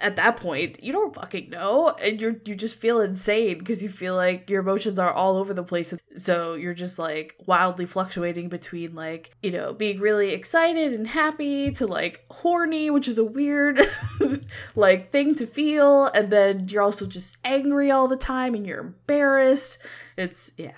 at 0.00 0.16
that 0.16 0.36
point, 0.36 0.82
you 0.82 0.92
don't 0.92 1.14
fucking 1.14 1.50
know, 1.50 1.94
and 2.02 2.20
you're 2.20 2.36
you 2.44 2.54
just 2.54 2.76
feel 2.76 3.00
insane 3.00 3.58
because 3.58 3.82
you 3.82 3.88
feel 3.88 4.14
like 4.14 4.48
your 4.48 4.60
emotions 4.60 4.98
are 4.98 5.12
all 5.12 5.36
over 5.36 5.52
the 5.52 5.64
place. 5.64 5.94
So 6.16 6.54
you're 6.54 6.74
just 6.74 6.98
like 6.98 7.34
wildly 7.46 7.86
fluctuating 7.86 8.48
between 8.48 8.94
like 8.94 9.34
you 9.42 9.50
know 9.50 9.72
being 9.72 9.98
really 9.98 10.32
excited 10.32 10.92
and 10.92 11.08
happy 11.08 11.70
to 11.72 11.86
like 11.86 12.24
horny, 12.30 12.90
which 12.90 13.08
is 13.08 13.18
a 13.18 13.24
weird 13.24 13.80
like 14.76 15.10
thing 15.10 15.34
to 15.36 15.46
feel, 15.46 16.06
and 16.06 16.30
then 16.30 16.68
you're 16.68 16.82
also 16.82 17.06
just 17.06 17.36
angry 17.44 17.90
all 17.90 18.08
the 18.08 18.16
time 18.16 18.54
and 18.54 18.66
you're 18.66 18.80
embarrassed. 18.80 19.78
It's 20.16 20.52
yeah. 20.56 20.72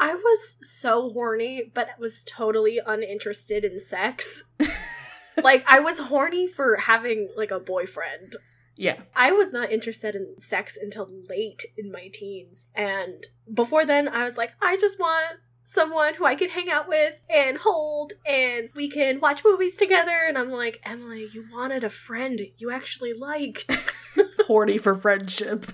I 0.00 0.14
was 0.14 0.56
so 0.62 1.10
horny, 1.12 1.70
but 1.72 1.86
I 1.88 2.00
was 2.00 2.24
totally 2.24 2.80
uninterested 2.84 3.64
in 3.64 3.78
sex. 3.78 4.42
like, 5.42 5.64
I 5.68 5.80
was 5.80 5.98
horny 5.98 6.46
for 6.48 6.76
having, 6.76 7.28
like, 7.36 7.50
a 7.50 7.60
boyfriend. 7.60 8.36
Yeah. 8.76 9.00
I 9.14 9.32
was 9.32 9.52
not 9.52 9.70
interested 9.70 10.16
in 10.16 10.40
sex 10.40 10.78
until 10.80 11.08
late 11.28 11.64
in 11.76 11.92
my 11.92 12.08
teens. 12.12 12.66
And 12.74 13.26
before 13.52 13.84
then, 13.84 14.08
I 14.08 14.24
was 14.24 14.36
like, 14.36 14.52
I 14.60 14.76
just 14.76 14.98
want 14.98 15.38
someone 15.64 16.14
who 16.14 16.24
I 16.24 16.34
can 16.34 16.50
hang 16.50 16.68
out 16.70 16.88
with 16.88 17.20
and 17.30 17.58
hold, 17.58 18.14
and 18.26 18.70
we 18.74 18.88
can 18.88 19.20
watch 19.20 19.44
movies 19.44 19.76
together. 19.76 20.18
And 20.26 20.36
I'm 20.36 20.50
like, 20.50 20.80
Emily, 20.84 21.28
you 21.32 21.46
wanted 21.52 21.84
a 21.84 21.90
friend 21.90 22.40
you 22.58 22.70
actually 22.70 23.12
liked. 23.12 23.70
Horny 24.46 24.78
for 24.78 24.94
friendship. 24.94 25.66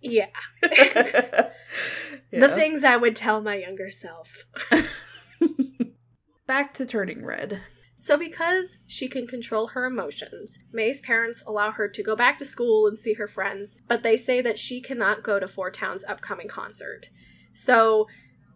yeah. 0.00 0.26
yeah. 0.62 1.50
The 2.32 2.48
things 2.48 2.82
I 2.82 2.96
would 2.96 3.14
tell 3.14 3.40
my 3.40 3.56
younger 3.56 3.90
self. 3.90 4.46
Back 6.46 6.74
to 6.74 6.86
turning 6.86 7.24
red. 7.24 7.62
So, 8.04 8.18
because 8.18 8.80
she 8.86 9.08
can 9.08 9.26
control 9.26 9.68
her 9.68 9.86
emotions, 9.86 10.58
May's 10.70 11.00
parents 11.00 11.42
allow 11.46 11.70
her 11.70 11.88
to 11.88 12.02
go 12.02 12.14
back 12.14 12.36
to 12.36 12.44
school 12.44 12.86
and 12.86 12.98
see 12.98 13.14
her 13.14 13.26
friends, 13.26 13.78
but 13.88 14.02
they 14.02 14.18
say 14.18 14.42
that 14.42 14.58
she 14.58 14.82
cannot 14.82 15.22
go 15.22 15.40
to 15.40 15.48
Four 15.48 15.70
Town's 15.70 16.04
upcoming 16.04 16.46
concert. 16.46 17.08
So, 17.54 18.06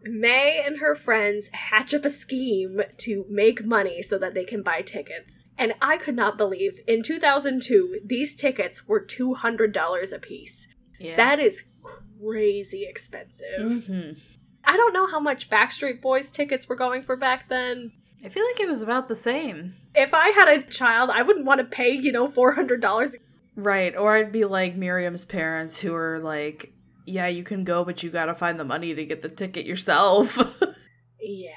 May 0.03 0.63
and 0.63 0.81
her 0.81 0.95
friends 0.95 1.49
hatch 1.55 1.95
up 1.95 2.05
a 2.05 2.11
scheme 2.11 2.83
to 2.99 3.25
make 3.31 3.65
money 3.65 4.03
so 4.03 4.19
that 4.19 4.35
they 4.35 4.45
can 4.45 4.63
buy 4.63 4.83
tickets. 4.83 5.47
And 5.57 5.73
I 5.81 5.97
could 5.97 6.15
not 6.15 6.37
believe 6.37 6.81
in 6.87 7.03
2002 7.03 8.01
these 8.05 8.35
tickets 8.35 8.87
were 8.87 9.03
$200 9.03 10.13
a 10.13 10.19
piece. 10.19 10.69
Yeah. 11.01 11.17
That 11.17 11.41
is 11.41 11.65
crazy 11.83 12.85
expensive. 12.87 13.87
hmm 13.87 14.11
I 14.63 14.77
don't 14.77 14.93
know 14.93 15.07
how 15.07 15.21
much 15.21 15.49
Backstreet 15.49 16.03
Boys 16.03 16.29
tickets 16.29 16.69
were 16.69 16.77
going 16.77 17.01
for 17.01 17.17
back 17.17 17.49
then. 17.49 17.93
I 18.25 18.29
feel 18.29 18.45
like 18.45 18.61
it 18.61 18.69
was 18.69 18.83
about 18.83 19.09
the 19.09 19.15
same. 19.15 19.75
if 19.95 20.13
I 20.13 20.29
had 20.31 20.49
a 20.49 20.63
child, 20.63 21.11
I 21.11 21.23
wouldn't 21.23 21.47
want 21.47 21.61
to 21.61 21.65
pay, 21.65 21.91
you 21.91 22.13
know, 22.13 22.27
four 22.29 22.53
hundred 22.53 22.81
dollars. 22.81 23.17
Right. 23.57 23.97
Or 23.97 24.17
I'd 24.17 24.33
be 24.33 24.45
like 24.45 24.77
Miriam's 24.77 25.25
parents 25.25 25.81
who 25.81 25.95
are 25.95 26.19
like, 26.21 26.73
yeah, 27.07 27.27
you 27.27 27.43
can 27.43 27.65
go, 27.65 27.85
but 27.85 28.03
you 28.03 28.11
gotta 28.11 28.35
find 28.35 28.59
the 28.61 28.65
money 28.65 28.95
to 28.95 29.05
get 29.05 29.23
the 29.23 29.29
ticket 29.29 29.67
yourself. 29.67 30.39
Yeah. 31.21 31.51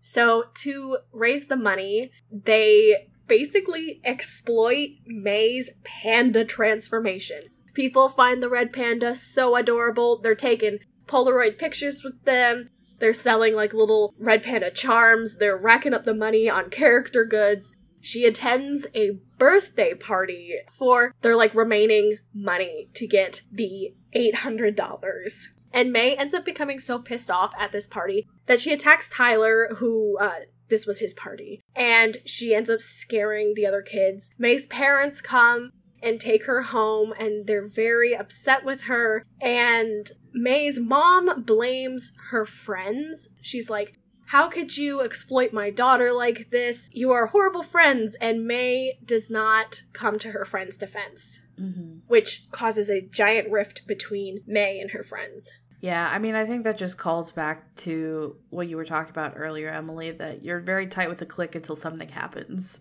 So 0.00 0.46
to 0.54 0.98
raise 1.12 1.46
the 1.46 1.56
money, 1.56 2.10
they 2.30 3.06
basically 3.26 4.00
exploit 4.04 4.88
May's 5.06 5.70
panda 5.84 6.44
transformation. 6.44 7.44
People 7.74 8.08
find 8.08 8.42
the 8.42 8.50
red 8.50 8.72
panda 8.72 9.14
so 9.16 9.56
adorable. 9.56 10.18
They're 10.20 10.34
taking 10.34 10.78
Polaroid 11.06 11.58
pictures 11.58 12.02
with 12.04 12.22
them. 12.24 12.70
They're 13.04 13.12
selling 13.12 13.54
like 13.54 13.74
little 13.74 14.14
red 14.18 14.42
panda 14.42 14.70
charms. 14.70 15.36
They're 15.36 15.58
racking 15.58 15.92
up 15.92 16.06
the 16.06 16.14
money 16.14 16.48
on 16.48 16.70
character 16.70 17.26
goods. 17.26 17.70
She 18.00 18.24
attends 18.24 18.86
a 18.94 19.18
birthday 19.36 19.92
party 19.92 20.54
for 20.72 21.12
their 21.20 21.36
like 21.36 21.54
remaining 21.54 22.16
money 22.32 22.88
to 22.94 23.06
get 23.06 23.42
the 23.52 23.92
$800. 24.16 25.34
And 25.70 25.92
May 25.92 26.16
ends 26.16 26.32
up 26.32 26.46
becoming 26.46 26.80
so 26.80 26.98
pissed 26.98 27.30
off 27.30 27.52
at 27.60 27.72
this 27.72 27.86
party 27.86 28.26
that 28.46 28.62
she 28.62 28.72
attacks 28.72 29.10
Tyler, 29.10 29.74
who, 29.76 30.16
uh, 30.18 30.36
this 30.70 30.86
was 30.86 31.00
his 31.00 31.12
party, 31.12 31.60
and 31.76 32.16
she 32.24 32.54
ends 32.54 32.70
up 32.70 32.80
scaring 32.80 33.52
the 33.54 33.66
other 33.66 33.82
kids. 33.82 34.30
May's 34.38 34.64
parents 34.64 35.20
come 35.20 35.72
and 36.04 36.20
take 36.20 36.44
her 36.44 36.62
home, 36.62 37.12
and 37.18 37.46
they're 37.46 37.66
very 37.66 38.14
upset 38.14 38.64
with 38.64 38.82
her. 38.82 39.24
And 39.40 40.10
May's 40.32 40.78
mom 40.78 41.42
blames 41.42 42.12
her 42.30 42.44
friends. 42.44 43.28
She's 43.40 43.70
like, 43.70 43.98
how 44.26 44.48
could 44.48 44.76
you 44.76 45.00
exploit 45.00 45.52
my 45.52 45.70
daughter 45.70 46.12
like 46.12 46.50
this? 46.50 46.88
You 46.92 47.12
are 47.12 47.26
horrible 47.26 47.62
friends. 47.62 48.16
And 48.20 48.46
May 48.46 48.98
does 49.04 49.30
not 49.30 49.82
come 49.92 50.18
to 50.20 50.32
her 50.32 50.44
friend's 50.44 50.76
defense, 50.76 51.40
hmm 51.58 51.98
which 52.06 52.50
causes 52.50 52.90
a 52.90 53.00
giant 53.00 53.50
rift 53.50 53.86
between 53.86 54.40
May 54.46 54.78
and 54.78 54.90
her 54.90 55.02
friends. 55.02 55.50
Yeah, 55.80 56.08
I 56.12 56.18
mean, 56.18 56.34
I 56.34 56.44
think 56.44 56.64
that 56.64 56.76
just 56.76 56.98
calls 56.98 57.32
back 57.32 57.74
to 57.76 58.36
what 58.50 58.68
you 58.68 58.76
were 58.76 58.84
talking 58.84 59.10
about 59.10 59.34
earlier, 59.36 59.68
Emily, 59.68 60.12
that 60.12 60.44
you're 60.44 60.60
very 60.60 60.86
tight 60.86 61.08
with 61.08 61.20
a 61.22 61.26
clique 61.26 61.54
until 61.54 61.76
something 61.76 62.08
happens 62.08 62.80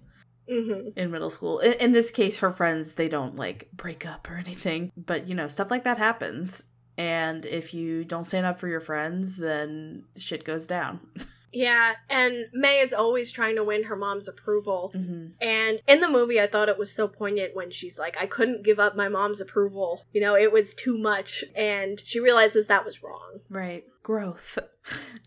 hmm 0.49 0.89
in 0.95 1.11
middle 1.11 1.29
school. 1.29 1.59
In, 1.59 1.73
in 1.73 1.91
this 1.91 2.11
case, 2.11 2.37
her 2.39 2.51
friends, 2.51 2.93
they 2.93 3.09
don't 3.09 3.35
like 3.35 3.69
break 3.73 4.05
up 4.05 4.29
or 4.29 4.35
anything, 4.35 4.91
but 4.95 5.27
you 5.27 5.35
know, 5.35 5.47
stuff 5.47 5.71
like 5.71 5.83
that 5.83 5.97
happens. 5.97 6.65
And 6.97 7.43
if 7.45 7.73
you 7.73 8.05
don't 8.05 8.25
stand 8.25 8.45
up 8.45 8.59
for 8.59 8.67
your 8.67 8.79
friends, 8.79 9.37
then 9.37 10.03
shit 10.15 10.43
goes 10.43 10.65
down. 10.65 10.99
Yeah, 11.55 11.93
and 12.09 12.47
May 12.51 12.79
is 12.79 12.93
always 12.93 13.31
trying 13.31 13.55
to 13.57 13.63
win 13.63 13.83
her 13.83 13.95
mom's 13.95 14.27
approval. 14.27 14.89
hmm 14.93 15.27
And 15.39 15.81
in 15.87 16.01
the 16.01 16.09
movie, 16.09 16.41
I 16.41 16.47
thought 16.47 16.67
it 16.67 16.79
was 16.79 16.91
so 16.91 17.07
poignant 17.07 17.55
when 17.55 17.69
she's 17.69 17.99
like, 17.99 18.17
I 18.19 18.25
couldn't 18.25 18.63
give 18.63 18.79
up 18.79 18.95
my 18.95 19.07
mom's 19.07 19.39
approval. 19.39 20.03
You 20.11 20.21
know, 20.21 20.35
it 20.35 20.51
was 20.51 20.73
too 20.73 20.97
much. 20.97 21.43
And 21.55 22.01
she 22.03 22.19
realizes 22.19 22.67
that 22.67 22.85
was 22.85 23.03
wrong. 23.03 23.41
Right. 23.49 23.83
Growth. 24.01 24.57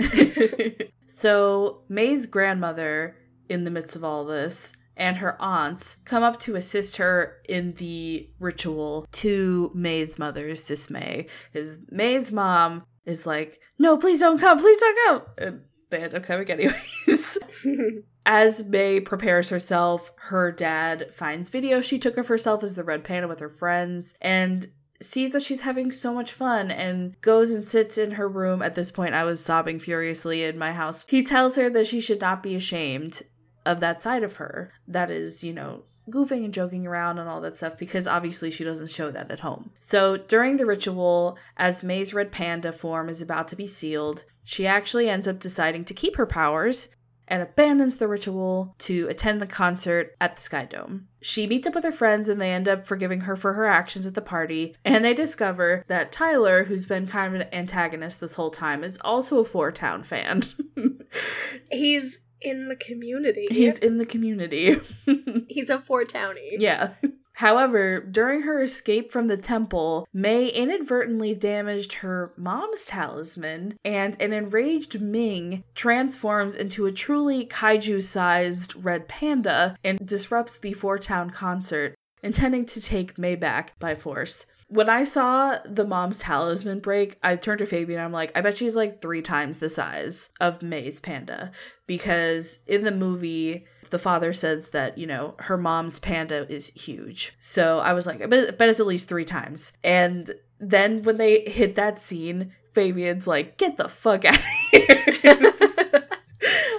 so, 1.06 1.82
May's 1.88 2.26
grandmother, 2.26 3.16
in 3.48 3.64
the 3.64 3.70
midst 3.70 3.94
of 3.96 4.02
all 4.04 4.24
this, 4.24 4.72
and 4.96 5.18
her 5.18 5.40
aunts 5.40 5.96
come 6.04 6.22
up 6.22 6.40
to 6.40 6.56
assist 6.56 6.96
her 6.96 7.36
in 7.48 7.74
the 7.74 8.30
ritual 8.38 9.06
to 9.12 9.70
May's 9.74 10.18
mother's 10.18 10.64
dismay. 10.64 11.26
Because 11.52 11.78
May's 11.90 12.32
mom 12.32 12.84
is 13.04 13.26
like, 13.26 13.60
No, 13.78 13.96
please 13.96 14.20
don't 14.20 14.38
come, 14.38 14.58
please 14.58 14.78
don't 14.78 14.98
come. 15.06 15.22
And 15.38 15.60
they 15.90 15.98
end 15.98 16.14
up 16.14 16.22
coming 16.24 16.50
anyways. 16.50 17.38
As 18.26 18.64
May 18.64 18.98
prepares 18.98 19.50
herself, 19.50 20.12
her 20.16 20.50
dad 20.50 21.14
finds 21.14 21.48
video 21.48 21.80
she 21.80 21.98
took 21.98 22.16
of 22.16 22.26
herself 22.26 22.64
as 22.64 22.74
the 22.74 22.82
red 22.82 23.04
panda 23.04 23.28
with 23.28 23.38
her 23.38 23.48
friends 23.48 24.14
and 24.20 24.72
sees 25.00 25.30
that 25.30 25.42
she's 25.42 25.60
having 25.60 25.92
so 25.92 26.12
much 26.12 26.32
fun 26.32 26.72
and 26.72 27.20
goes 27.20 27.52
and 27.52 27.62
sits 27.62 27.96
in 27.96 28.12
her 28.12 28.28
room. 28.28 28.62
At 28.62 28.74
this 28.74 28.90
point, 28.90 29.14
I 29.14 29.22
was 29.22 29.44
sobbing 29.44 29.78
furiously 29.78 30.42
in 30.42 30.58
my 30.58 30.72
house. 30.72 31.04
He 31.06 31.22
tells 31.22 31.54
her 31.54 31.70
that 31.70 31.86
she 31.86 32.00
should 32.00 32.20
not 32.20 32.42
be 32.42 32.56
ashamed 32.56 33.22
of 33.66 33.80
that 33.80 34.00
side 34.00 34.22
of 34.22 34.36
her. 34.36 34.72
That 34.86 35.10
is, 35.10 35.44
you 35.44 35.52
know, 35.52 35.84
goofing 36.10 36.44
and 36.44 36.54
joking 36.54 36.86
around 36.86 37.18
and 37.18 37.28
all 37.28 37.40
that 37.40 37.56
stuff 37.56 37.76
because 37.76 38.06
obviously 38.06 38.50
she 38.50 38.64
doesn't 38.64 38.90
show 38.90 39.10
that 39.10 39.30
at 39.30 39.40
home. 39.40 39.70
So 39.80 40.16
during 40.16 40.56
the 40.56 40.66
ritual, 40.66 41.36
as 41.56 41.82
May's 41.82 42.14
red 42.14 42.30
panda 42.30 42.72
form 42.72 43.08
is 43.08 43.20
about 43.20 43.48
to 43.48 43.56
be 43.56 43.66
sealed, 43.66 44.24
she 44.44 44.66
actually 44.66 45.10
ends 45.10 45.26
up 45.26 45.40
deciding 45.40 45.84
to 45.86 45.94
keep 45.94 46.16
her 46.16 46.26
powers 46.26 46.88
and 47.28 47.42
abandons 47.42 47.96
the 47.96 48.06
ritual 48.06 48.74
to 48.78 49.08
attend 49.08 49.40
the 49.40 49.46
concert 49.46 50.14
at 50.20 50.36
the 50.36 50.42
Sky 50.42 50.64
Dome. 50.64 51.08
She 51.20 51.46
meets 51.46 51.66
up 51.66 51.74
with 51.74 51.82
her 51.82 51.92
friends 51.92 52.28
and 52.28 52.40
they 52.40 52.52
end 52.52 52.68
up 52.68 52.86
forgiving 52.86 53.22
her 53.22 53.34
for 53.34 53.54
her 53.54 53.66
actions 53.66 54.06
at 54.06 54.14
the 54.14 54.22
party, 54.22 54.76
and 54.84 55.04
they 55.04 55.14
discover 55.14 55.84
that 55.88 56.12
Tyler, 56.12 56.64
who's 56.64 56.86
been 56.86 57.06
kind 57.06 57.34
of 57.34 57.40
an 57.40 57.52
antagonist 57.52 58.20
this 58.20 58.34
whole 58.34 58.50
time, 58.50 58.84
is 58.84 58.98
also 59.00 59.38
a 59.38 59.44
Four 59.44 59.72
Town 59.72 60.04
fan. 60.04 60.42
He's 61.70 62.20
in 62.40 62.68
the 62.68 62.76
community. 62.76 63.46
He's 63.50 63.78
in 63.78 63.98
the 63.98 64.06
community. 64.06 64.76
He's 65.48 65.70
a 65.70 65.80
four 65.80 66.04
townie. 66.04 66.56
yeah. 66.58 66.94
However, 67.36 68.00
during 68.00 68.42
her 68.42 68.62
escape 68.62 69.12
from 69.12 69.28
the 69.28 69.36
temple, 69.36 70.08
May 70.10 70.46
inadvertently 70.48 71.34
damaged 71.34 71.94
her 71.94 72.32
mom's 72.38 72.86
talisman, 72.86 73.76
and 73.84 74.16
an 74.22 74.32
enraged 74.32 75.02
Ming 75.02 75.62
transforms 75.74 76.56
into 76.56 76.86
a 76.86 76.92
truly 76.92 77.44
kaiju 77.44 78.02
sized 78.02 78.82
red 78.82 79.06
panda 79.06 79.76
and 79.84 79.98
disrupts 80.06 80.56
the 80.56 80.72
Four 80.72 80.96
Town 80.96 81.28
concert, 81.28 81.94
intending 82.22 82.64
to 82.64 82.80
take 82.80 83.18
May 83.18 83.36
back 83.36 83.78
by 83.78 83.94
force. 83.94 84.46
When 84.68 84.88
I 84.88 85.04
saw 85.04 85.58
the 85.64 85.86
mom's 85.86 86.18
talisman 86.18 86.80
break, 86.80 87.18
I 87.22 87.36
turned 87.36 87.60
to 87.60 87.66
Fabian 87.66 88.00
I'm 88.00 88.12
like, 88.12 88.36
I 88.36 88.40
bet 88.40 88.58
she's 88.58 88.74
like 88.74 89.00
three 89.00 89.22
times 89.22 89.58
the 89.58 89.68
size 89.68 90.30
of 90.40 90.62
May's 90.62 90.98
panda. 90.98 91.52
Because 91.86 92.58
in 92.66 92.82
the 92.82 92.90
movie, 92.90 93.64
the 93.90 93.98
father 93.98 94.32
says 94.32 94.70
that, 94.70 94.98
you 94.98 95.06
know, 95.06 95.34
her 95.40 95.56
mom's 95.56 96.00
panda 96.00 96.50
is 96.52 96.68
huge. 96.70 97.32
So 97.38 97.78
I 97.78 97.92
was 97.92 98.06
like, 98.06 98.20
I 98.22 98.26
bet, 98.26 98.48
I 98.48 98.50
bet 98.50 98.68
it's 98.68 98.80
at 98.80 98.86
least 98.86 99.08
three 99.08 99.24
times. 99.24 99.72
And 99.84 100.34
then 100.58 101.02
when 101.02 101.16
they 101.16 101.42
hit 101.42 101.76
that 101.76 102.00
scene, 102.00 102.52
Fabian's 102.72 103.26
like, 103.26 103.56
get 103.56 103.76
the 103.76 103.88
fuck 103.88 104.24
out 104.24 104.36
of 104.36 104.44
here. 104.72 105.04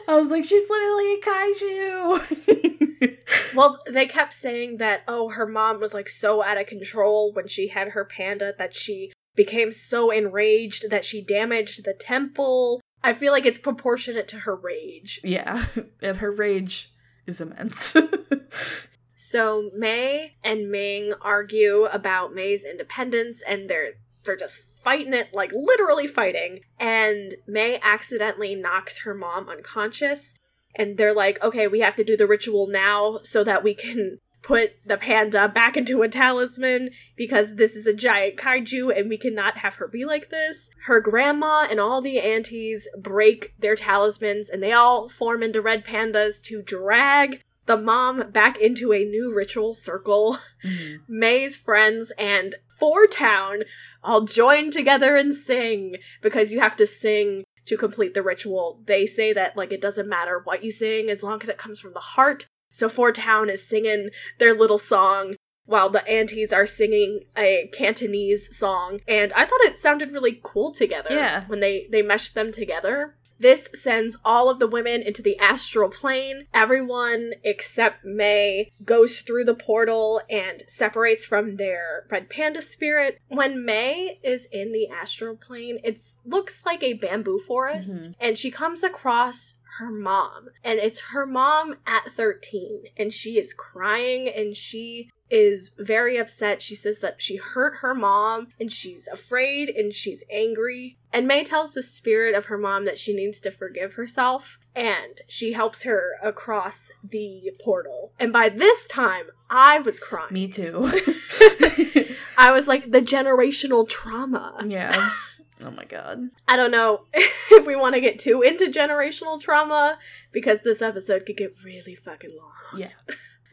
I 0.09 0.15
was 0.15 0.31
like, 0.31 0.45
she's 0.45 0.69
literally 0.69 1.13
a 1.13 1.21
kaiju. 1.21 2.73
Well, 3.55 3.79
they 3.89 4.05
kept 4.05 4.33
saying 4.33 4.77
that, 4.77 5.03
oh, 5.07 5.29
her 5.29 5.47
mom 5.47 5.79
was 5.79 5.93
like 5.93 6.09
so 6.09 6.43
out 6.43 6.57
of 6.59 6.67
control 6.67 7.31
when 7.31 7.47
she 7.47 7.69
had 7.69 7.89
her 7.89 8.03
panda 8.03 8.53
that 8.57 8.73
she 8.73 9.13
became 9.35 9.71
so 9.71 10.11
enraged 10.11 10.89
that 10.89 11.05
she 11.05 11.23
damaged 11.23 11.85
the 11.85 11.93
temple. 11.93 12.81
I 13.03 13.13
feel 13.13 13.31
like 13.31 13.45
it's 13.45 13.57
proportionate 13.57 14.27
to 14.29 14.39
her 14.39 14.55
rage. 14.55 15.21
yeah, 15.23 15.65
and 16.01 16.17
her 16.17 16.31
rage 16.31 16.91
is 17.25 17.39
immense. 17.39 17.95
So 19.19 19.71
May 19.75 20.35
and 20.43 20.69
Ming 20.69 21.11
argue 21.21 21.85
about 21.85 22.35
May's 22.35 22.63
independence 22.63 23.41
and 23.45 23.67
they're 23.67 23.93
they're 24.23 24.37
just 24.37 24.59
fighting 24.59 25.11
it 25.13 25.33
like 25.33 25.51
literally 25.53 26.05
fighting 26.05 26.59
and 26.79 27.33
May 27.47 27.79
accidentally 27.81 28.53
knocks 28.53 28.99
her 28.99 29.15
mom 29.15 29.49
unconscious 29.49 30.35
and 30.77 30.97
they're 30.97 31.13
like 31.13 31.41
okay 31.43 31.67
we 31.67 31.81
have 31.81 31.95
to 31.95 32.03
do 32.03 32.15
the 32.15 32.27
ritual 32.27 32.67
now 32.67 33.19
so 33.23 33.43
that 33.43 33.63
we 33.63 33.73
can 33.73 34.19
put 34.47 34.75
the 34.85 34.95
panda 34.97 35.49
back 35.49 35.75
into 35.75 36.01
a 36.03 36.07
talisman 36.07 36.89
because 37.17 37.55
this 37.55 37.75
is 37.75 37.85
a 37.85 37.93
giant 37.93 38.37
kaiju 38.37 38.97
and 38.97 39.09
we 39.09 39.17
cannot 39.17 39.57
have 39.57 39.75
her 39.75 39.89
be 39.89 40.05
like 40.05 40.29
this. 40.29 40.69
Her 40.85 41.01
grandma 41.01 41.67
and 41.69 41.81
all 41.81 42.01
the 42.01 42.19
aunties 42.19 42.87
break 42.97 43.53
their 43.59 43.75
talismans 43.75 44.49
and 44.49 44.63
they 44.63 44.71
all 44.71 45.09
form 45.09 45.43
into 45.43 45.61
red 45.61 45.83
pandas 45.83 46.41
to 46.43 46.61
drag 46.61 47.41
the 47.65 47.75
mom 47.75 48.31
back 48.31 48.57
into 48.57 48.93
a 48.93 49.03
new 49.03 49.35
ritual 49.35 49.73
circle. 49.73 50.37
Mhm. 50.63 50.99
May's 51.09 51.57
friends 51.57 52.13
and 52.17 52.55
Four 52.67 53.07
Town 53.07 53.63
all 54.01 54.21
join 54.21 54.71
together 54.71 55.17
and 55.17 55.35
sing 55.35 55.95
because 56.21 56.53
you 56.53 56.61
have 56.61 56.77
to 56.77 56.87
sing 56.87 57.43
to 57.67 57.77
complete 57.77 58.13
the 58.13 58.23
ritual. 58.23 58.81
They 58.85 59.05
say 59.05 59.33
that 59.33 59.55
like 59.55 59.71
it 59.71 59.81
doesn't 59.81 60.09
matter 60.09 60.41
what 60.43 60.63
you 60.63 60.71
sing 60.71 61.09
as 61.09 61.23
long 61.23 61.41
as 61.41 61.49
it 61.49 61.57
comes 61.57 61.79
from 61.79 61.93
the 61.93 61.99
heart. 61.99 62.45
So 62.71 62.89
Four 62.89 63.11
Town 63.11 63.49
is 63.49 63.67
singing 63.67 64.09
their 64.39 64.53
little 64.53 64.77
song 64.77 65.35
while 65.65 65.89
the 65.89 66.07
aunties 66.07 66.53
are 66.53 66.65
singing 66.65 67.25
a 67.37 67.69
Cantonese 67.73 68.55
song, 68.57 69.01
and 69.07 69.33
I 69.33 69.45
thought 69.45 69.61
it 69.61 69.77
sounded 69.77 70.13
really 70.13 70.39
cool 70.41 70.71
together. 70.71 71.13
Yeah. 71.13 71.43
when 71.47 71.59
they 71.59 71.87
they 71.91 72.01
meshed 72.01 72.33
them 72.33 72.51
together. 72.51 73.16
This 73.39 73.69
sends 73.73 74.17
all 74.25 74.49
of 74.49 74.59
the 74.59 74.67
women 74.67 75.01
into 75.01 75.21
the 75.21 75.37
astral 75.37 75.89
plane. 75.89 76.47
Everyone 76.53 77.33
except 77.43 78.03
May 78.03 78.71
goes 78.83 79.21
through 79.21 79.45
the 79.45 79.53
portal 79.55 80.21
and 80.29 80.63
separates 80.67 81.25
from 81.25 81.57
their 81.57 82.05
red 82.09 82.29
panda 82.29 82.61
spirit. 82.61 83.19
When 83.27 83.63
May 83.65 84.19
is 84.23 84.47
in 84.51 84.71
the 84.71 84.87
astral 84.87 85.35
plane, 85.35 85.79
it 85.83 85.99
looks 86.25 86.65
like 86.65 86.83
a 86.83 86.93
bamboo 86.93 87.39
forest, 87.39 88.01
Mhm. 88.01 88.15
and 88.19 88.37
she 88.37 88.51
comes 88.51 88.83
across 88.83 89.53
her 89.79 89.91
mom. 89.91 90.49
And 90.63 90.79
it's 90.79 91.11
her 91.11 91.25
mom 91.25 91.77
at 91.85 92.11
13, 92.11 92.85
and 92.97 93.13
she 93.13 93.37
is 93.37 93.53
crying 93.53 94.27
and 94.27 94.55
she 94.55 95.11
is 95.29 95.71
very 95.77 96.17
upset. 96.17 96.61
She 96.61 96.75
says 96.75 96.99
that 96.99 97.21
she 97.21 97.37
hurt 97.37 97.77
her 97.77 97.93
mom 97.93 98.47
and 98.59 98.71
she's 98.71 99.07
afraid 99.07 99.69
and 99.69 99.93
she's 99.93 100.23
angry. 100.31 100.97
And 101.11 101.27
May 101.27 101.43
tells 101.43 101.73
the 101.73 101.83
spirit 101.83 102.35
of 102.35 102.45
her 102.45 102.57
mom 102.57 102.85
that 102.85 102.97
she 102.97 103.13
needs 103.13 103.39
to 103.41 103.51
forgive 103.51 103.93
herself 103.93 104.59
and 104.75 105.21
she 105.27 105.53
helps 105.53 105.83
her 105.83 106.13
across 106.23 106.91
the 107.03 107.51
portal. 107.61 108.13
And 108.19 108.31
by 108.31 108.49
this 108.49 108.85
time, 108.87 109.25
I 109.49 109.79
was 109.79 109.99
crying. 109.99 110.31
Me 110.31 110.47
too. 110.47 110.91
I 112.37 112.51
was 112.51 112.67
like, 112.67 112.91
the 112.91 113.01
generational 113.01 113.87
trauma. 113.87 114.55
yeah. 114.67 115.11
Oh 115.59 115.71
my 115.71 115.85
god. 115.85 116.29
I 116.47 116.55
don't 116.55 116.69
know 116.69 117.05
if 117.13 117.65
we 117.65 117.75
want 117.75 117.95
to 117.95 117.99
get 117.99 118.19
too 118.19 118.43
into 118.43 118.65
generational 118.65 119.41
trauma 119.41 119.97
because 120.31 120.61
this 120.61 120.83
episode 120.83 121.25
could 121.25 121.37
get 121.37 121.63
really 121.63 121.95
fucking 121.95 122.29
long. 122.29 122.79
Yeah. 122.79 122.91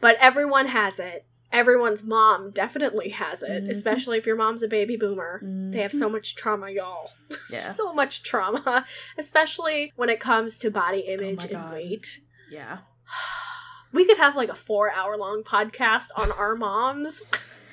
But 0.01 0.15
everyone 0.19 0.67
has 0.67 0.99
it. 0.99 1.25
Everyone's 1.51 2.03
mom 2.03 2.51
definitely 2.51 3.09
has 3.09 3.41
it, 3.41 3.63
Mhm. 3.65 3.69
especially 3.69 4.17
if 4.17 4.25
your 4.25 4.35
mom's 4.35 4.61
a 4.63 4.67
baby 4.67 4.97
boomer. 4.97 5.39
They 5.43 5.79
have 5.79 5.93
so 5.93 6.09
much 6.09 6.35
trauma, 6.35 6.69
y'all. 6.69 7.13
Yeah. 7.49 7.71
so 7.71 7.93
much 7.93 8.23
trauma, 8.23 8.85
especially 9.17 9.93
when 9.95 10.09
it 10.09 10.19
comes 10.19 10.57
to 10.59 10.69
body 10.71 10.99
image 11.01 11.43
and 11.43 11.53
God. 11.53 11.73
weight. 11.73 12.19
Yeah. 12.51 12.79
We 13.91 14.03
could 14.05 14.17
have 14.17 14.35
like 14.35 14.49
a 14.49 14.55
four 14.55 14.91
hour 14.91 15.15
long 15.15 15.41
podcast 15.43 16.07
on 16.17 16.29
our 16.29 16.53
moms 16.55 17.23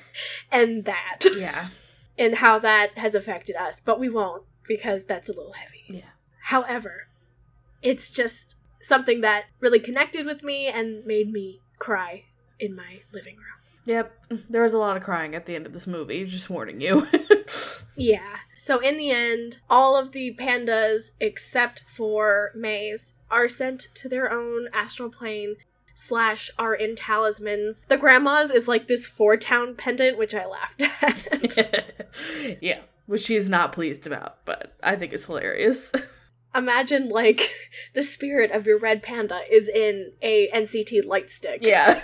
and 0.51 0.85
that 0.85 1.19
Yeah. 1.35 1.69
and 2.17 2.35
how 2.35 2.59
that 2.59 2.97
has 2.97 3.13
affected 3.13 3.57
us, 3.57 3.81
but 3.81 3.99
we 3.99 4.07
won't 4.07 4.43
because 4.65 5.05
that's 5.05 5.27
a 5.27 5.33
little 5.33 5.51
heavy. 5.53 5.83
Yeah. 5.89 6.11
However, 6.43 7.09
it's 7.81 8.09
just 8.09 8.55
something 8.79 9.19
that 9.19 9.45
really 9.59 9.81
connected 9.81 10.25
with 10.25 10.43
me 10.43 10.67
and 10.67 11.05
made 11.05 11.29
me 11.29 11.59
cry 11.77 12.23
in 12.57 12.73
my 12.73 13.01
living 13.11 13.35
room. 13.35 13.52
Yep. 13.85 14.17
There 14.49 14.63
was 14.63 14.73
a 14.73 14.77
lot 14.77 14.97
of 14.97 15.03
crying 15.03 15.35
at 15.35 15.45
the 15.45 15.55
end 15.55 15.65
of 15.65 15.73
this 15.73 15.87
movie, 15.87 16.25
just 16.25 16.49
warning 16.49 16.81
you. 16.81 17.07
Yeah. 17.95 18.37
So 18.57 18.79
in 18.79 18.97
the 18.97 19.11
end, 19.11 19.59
all 19.69 19.95
of 19.95 20.11
the 20.11 20.35
pandas 20.35 21.11
except 21.19 21.83
for 21.87 22.51
Maze 22.55 23.13
are 23.29 23.47
sent 23.47 23.87
to 23.95 24.09
their 24.09 24.31
own 24.31 24.67
astral 24.73 25.09
plane 25.09 25.57
slash 25.95 26.49
are 26.57 26.73
in 26.73 26.95
talismans. 26.95 27.83
The 27.87 27.97
grandma's 27.97 28.51
is 28.51 28.67
like 28.67 28.87
this 28.87 29.05
four 29.05 29.37
town 29.37 29.75
pendant, 29.75 30.17
which 30.17 30.33
I 30.33 30.45
laughed 30.45 30.81
at. 30.81 32.07
yeah. 32.61 32.81
Which 33.05 33.21
she 33.21 33.35
is 33.35 33.49
not 33.49 33.73
pleased 33.73 34.07
about, 34.07 34.45
but 34.45 34.73
I 34.81 34.95
think 34.95 35.13
it's 35.13 35.25
hilarious. 35.25 35.91
Imagine 36.55 37.09
like 37.09 37.51
the 37.93 38.03
spirit 38.03 38.51
of 38.51 38.67
your 38.67 38.77
red 38.77 39.01
panda 39.01 39.41
is 39.49 39.67
in 39.67 40.13
a 40.21 40.49
NCT 40.49 41.05
light 41.05 41.29
stick. 41.29 41.59
Yeah. 41.61 41.87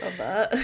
Love 0.00 0.16
that. 0.18 0.58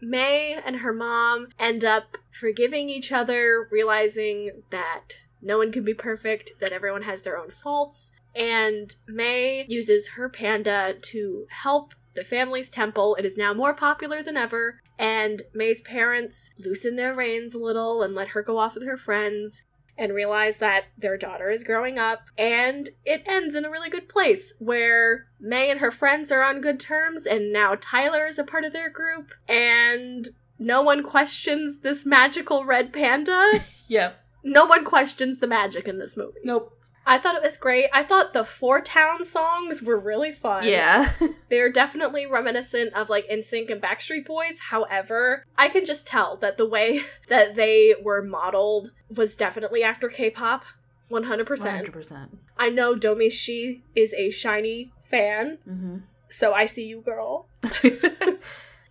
May 0.00 0.54
and 0.64 0.76
her 0.76 0.92
mom 0.92 1.48
end 1.58 1.84
up 1.84 2.16
forgiving 2.30 2.88
each 2.88 3.12
other, 3.12 3.68
realizing 3.70 4.62
that 4.70 5.18
no 5.42 5.58
one 5.58 5.72
can 5.72 5.84
be 5.84 5.94
perfect, 5.94 6.52
that 6.60 6.72
everyone 6.72 7.02
has 7.02 7.22
their 7.22 7.36
own 7.36 7.50
faults. 7.50 8.10
And 8.34 8.94
May 9.06 9.66
uses 9.68 10.10
her 10.16 10.28
panda 10.28 10.94
to 11.00 11.46
help 11.50 11.94
the 12.14 12.24
family's 12.24 12.70
temple. 12.70 13.14
It 13.16 13.24
is 13.24 13.36
now 13.36 13.52
more 13.52 13.74
popular 13.74 14.22
than 14.22 14.36
ever. 14.36 14.80
And 14.98 15.42
May's 15.54 15.82
parents 15.82 16.50
loosen 16.58 16.96
their 16.96 17.14
reins 17.14 17.54
a 17.54 17.58
little 17.58 18.02
and 18.02 18.14
let 18.14 18.28
her 18.28 18.42
go 18.42 18.58
off 18.58 18.74
with 18.74 18.84
her 18.84 18.96
friends 18.96 19.62
and 20.00 20.14
realize 20.14 20.56
that 20.56 20.86
their 20.96 21.18
daughter 21.18 21.50
is 21.50 21.62
growing 21.62 21.98
up. 21.98 22.22
And 22.38 22.88
it 23.04 23.22
ends 23.26 23.54
in 23.54 23.66
a 23.66 23.70
really 23.70 23.90
good 23.90 24.08
place 24.08 24.54
where 24.58 25.26
May 25.38 25.70
and 25.70 25.78
her 25.80 25.90
friends 25.90 26.32
are 26.32 26.42
on 26.42 26.62
good 26.62 26.80
terms, 26.80 27.26
and 27.26 27.52
now 27.52 27.76
Tyler 27.78 28.26
is 28.26 28.38
a 28.38 28.44
part 28.44 28.64
of 28.64 28.72
their 28.72 28.88
group, 28.88 29.32
and 29.46 30.26
no 30.58 30.80
one 30.80 31.02
questions 31.02 31.80
this 31.80 32.06
magical 32.06 32.64
red 32.64 32.92
panda. 32.94 33.64
yep. 33.88 34.24
no 34.42 34.64
one 34.64 34.84
questions 34.86 35.38
the 35.38 35.46
magic 35.46 35.86
in 35.86 35.98
this 35.98 36.16
movie. 36.16 36.40
Nope. 36.42 36.79
I 37.10 37.18
thought 37.18 37.34
it 37.34 37.42
was 37.42 37.56
great. 37.58 37.86
I 37.92 38.02
thought 38.04 38.32
the 38.32 38.44
Four 38.44 38.80
Town 38.80 39.24
songs 39.24 39.82
were 39.82 39.98
really 39.98 40.30
fun. 40.32 40.64
Yeah. 40.66 41.12
They're 41.50 41.70
definitely 41.72 42.24
reminiscent 42.24 42.94
of 42.94 43.10
like 43.10 43.28
NSYNC 43.28 43.68
and 43.70 43.82
Backstreet 43.82 44.24
Boys. 44.24 44.60
However, 44.70 45.44
I 45.58 45.68
can 45.68 45.84
just 45.84 46.06
tell 46.06 46.36
that 46.36 46.56
the 46.56 46.66
way 46.66 47.00
that 47.28 47.56
they 47.56 47.94
were 48.02 48.22
modeled 48.22 48.92
was 49.14 49.34
definitely 49.34 49.82
after 49.82 50.08
K-pop. 50.08 50.64
100%. 51.10 51.44
100%. 51.44 52.28
I 52.56 52.70
know 52.70 52.94
Domee 52.94 53.28
Shi 53.30 53.82
is 53.96 54.12
a 54.14 54.28
SHINee 54.28 54.90
fan, 55.02 55.58
Mm-hmm. 55.68 55.96
so 56.28 56.52
I 56.54 56.66
see 56.66 56.86
you, 56.86 57.00
girl. 57.00 57.48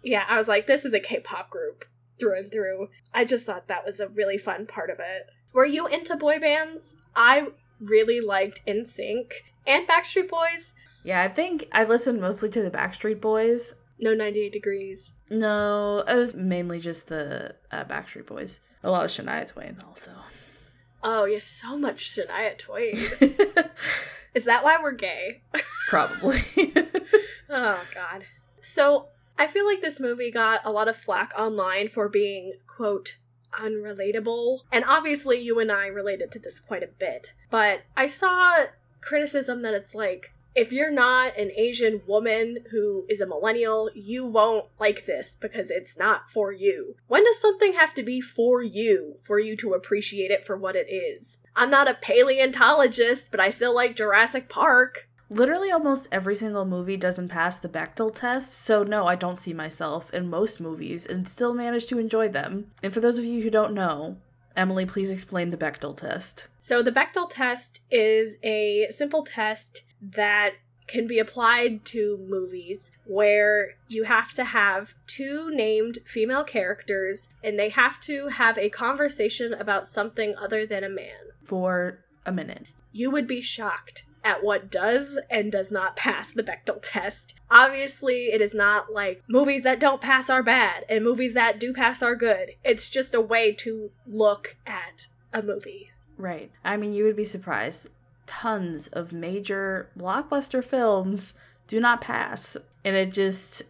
Yeah, 0.02 0.24
I 0.30 0.38
was 0.38 0.48
like, 0.48 0.66
this 0.68 0.86
is 0.86 0.94
a 0.94 1.00
K-pop 1.00 1.50
group 1.50 1.86
through 2.20 2.38
and 2.38 2.52
through. 2.52 2.90
I 3.14 3.26
just 3.26 3.46
thought 3.46 3.68
that 3.68 3.86
was 3.86 4.00
a 4.00 4.08
really 4.08 4.38
fun 4.38 4.66
part 4.66 4.90
of 4.90 5.00
it. 5.00 5.28
Were 5.54 5.66
you 5.66 5.88
into 5.88 6.16
boy 6.16 6.40
bands? 6.40 6.96
I 7.16 7.48
really 7.80 8.20
liked 8.22 8.66
NSYNC 8.66 9.32
and 9.68 9.88
Backstreet 9.88 10.30
Boys. 10.30 10.74
yeah, 11.04 11.22
I 11.22 11.28
think 11.28 11.68
I 11.72 11.84
listened 11.84 12.22
mostly 12.22 12.50
to 12.50 12.62
the 12.62 12.72
Backstreet 12.72 13.22
Boys. 13.22 13.74
No 14.00 14.14
98 14.14 14.52
Degrees. 14.52 15.12
No, 15.30 16.00
it 16.08 16.16
was 16.16 16.34
mainly 16.34 16.80
just 16.80 17.08
the 17.08 17.56
uh, 17.72 17.84
Backstreet 17.84 18.26
Boys. 18.28 18.62
A 18.84 18.90
lot 18.90 19.04
of 19.04 19.12
Shania 19.12 19.46
Twain 19.48 19.78
also. 19.88 20.12
Oh, 21.04 21.26
yeah, 21.26 21.40
so 21.40 21.78
much 21.78 22.10
Shania 22.10 22.58
Twain. 22.58 22.96
is 24.34 24.46
that 24.46 24.64
why 24.64 24.78
we're 24.82 24.92
gay? 24.94 25.42
Probably. 25.90 26.40
Oh, 27.52 27.82
God. 27.96 28.26
So, 28.62 29.08
I 29.40 29.48
feel 29.48 29.66
like 29.66 29.82
this 29.82 30.00
movie 30.00 30.30
got 30.30 30.62
a 30.64 30.70
lot 30.70 30.88
of 30.88 30.96
flack 30.96 31.34
online 31.36 31.88
for 31.88 32.08
being, 32.08 32.54
quote, 32.68 33.18
unrelatable. 33.52 34.62
And 34.72 34.86
obviously, 34.86 35.40
you 35.40 35.60
and 35.60 35.72
I 35.72 35.88
related 35.88 36.32
to 36.32 36.40
this 36.40 36.60
quite 36.60 36.84
a 36.84 36.88
bit. 36.88 37.34
But 37.50 37.82
I 37.96 38.08
saw 38.08 38.66
criticism 39.02 39.62
that 39.62 39.74
it's 39.74 39.96
like, 39.96 40.34
if 40.56 40.74
you're 40.74 40.92
not 40.92 41.38
an 41.38 41.52
Asian 41.56 42.02
woman 42.08 42.66
who 42.72 43.06
is 43.08 43.22
a 43.22 43.28
millennial, 43.28 43.90
you 43.94 44.26
won't 44.26 44.66
like 44.80 45.06
this 45.06 45.38
because 45.40 45.70
it's 45.70 45.98
not 45.98 46.30
for 46.30 46.52
you. 46.52 46.96
When 47.08 47.24
does 47.24 47.40
something 47.40 47.74
have 47.74 47.94
to 47.94 48.04
be 48.04 48.20
for 48.20 48.64
you 48.64 49.16
for 49.22 49.40
you 49.40 49.56
to 49.58 49.74
appreciate 49.74 50.32
it 50.32 50.46
for 50.46 50.58
what 50.58 50.76
it 50.76 50.90
is? 50.90 51.38
I'm 51.56 51.70
not 51.70 51.90
a 51.90 51.94
paleontologist, 51.94 53.32
but 53.32 53.40
I 53.40 53.50
still 53.50 53.76
like 53.76 53.96
Jurassic 53.96 54.50
Park. 54.50 55.09
Literally 55.30 55.72
almost 55.72 56.08
every 56.12 56.34
single 56.34 56.66
movie 56.66 56.98
doesn't 56.98 57.28
pass 57.28 57.60
the 57.60 57.70
Bechdel 57.70 58.14
test, 58.14 58.52
so 58.54 58.84
no, 58.84 59.06
I 59.06 59.16
don't 59.16 59.38
see 59.38 59.54
myself 59.54 60.12
in 60.12 60.30
most 60.30 60.60
movies 60.60 61.06
and 61.06 61.28
still 61.30 61.54
manage 61.54 61.86
to 61.88 62.00
enjoy 62.00 62.30
them. 62.30 62.72
And 62.82 62.92
for 62.92 63.00
those 63.00 63.20
of 63.20 63.26
you 63.26 63.44
who 63.44 63.52
don't 63.52 63.74
know, 63.74 64.18
Emily, 64.56 64.88
please 64.88 65.12
explain 65.12 65.52
the 65.52 65.58
Bechdel 65.58 65.96
test. 65.96 66.48
So, 66.60 66.82
the 66.82 66.92
Bechdel 66.92 67.30
test 67.30 67.82
is 67.92 68.38
a 68.44 68.88
simple 68.90 69.24
test 69.24 69.84
that 70.02 70.54
can 70.88 71.06
be 71.06 71.20
applied 71.20 71.86
to 71.86 72.18
movies 72.28 72.92
where 73.06 73.76
you 73.88 74.06
have 74.06 74.34
to 74.34 74.44
have 74.44 74.96
two 75.06 75.52
named 75.52 76.00
female 76.04 76.44
characters 76.44 77.30
and 77.44 77.60
they 77.60 77.70
have 77.70 78.00
to 78.00 78.30
have 78.30 78.58
a 78.58 78.70
conversation 78.70 79.54
about 79.54 79.86
something 79.86 80.34
other 80.36 80.66
than 80.66 80.84
a 80.84 80.90
man. 80.90 81.30
For 81.44 82.00
a 82.26 82.32
minute. 82.32 82.66
You 82.92 83.12
would 83.12 83.28
be 83.28 83.40
shocked 83.40 84.04
at 84.24 84.44
what 84.44 84.70
does 84.70 85.18
and 85.30 85.52
does 85.52 85.72
not 85.72 85.96
pass 85.96 86.34
the 86.34 86.44
Bechdel 86.44 86.80
test. 86.82 87.36
Obviously, 87.50 88.26
it 88.26 88.42
is 88.42 88.54
not 88.54 88.92
like 88.92 89.24
movies 89.28 89.64
that 89.64 89.80
don't 89.80 90.02
pass 90.02 90.30
are 90.30 90.44
bad 90.44 90.86
and 90.90 91.04
movies 91.04 91.34
that 91.34 91.60
do 91.60 91.74
pass 91.74 92.02
are 92.02 92.16
good. 92.16 92.52
It's 92.64 92.90
just 92.90 93.16
a 93.16 93.22
way 93.22 93.52
to 93.54 93.92
look 94.06 94.58
at 94.66 95.08
a 95.34 95.42
movie. 95.42 95.92
Right. 96.18 96.52
I 96.64 96.78
mean, 96.78 96.94
you 96.94 97.06
would 97.06 97.16
be 97.16 97.26
surprised. 97.26 97.90
Tons 98.26 98.88
of 98.88 99.14
major 99.14 99.90
blockbuster 99.98 100.64
films 100.64 101.34
do 101.68 101.80
not 101.80 102.02
pass. 102.02 102.58
And 102.84 102.96
it 102.96 103.14
just. 103.14 103.64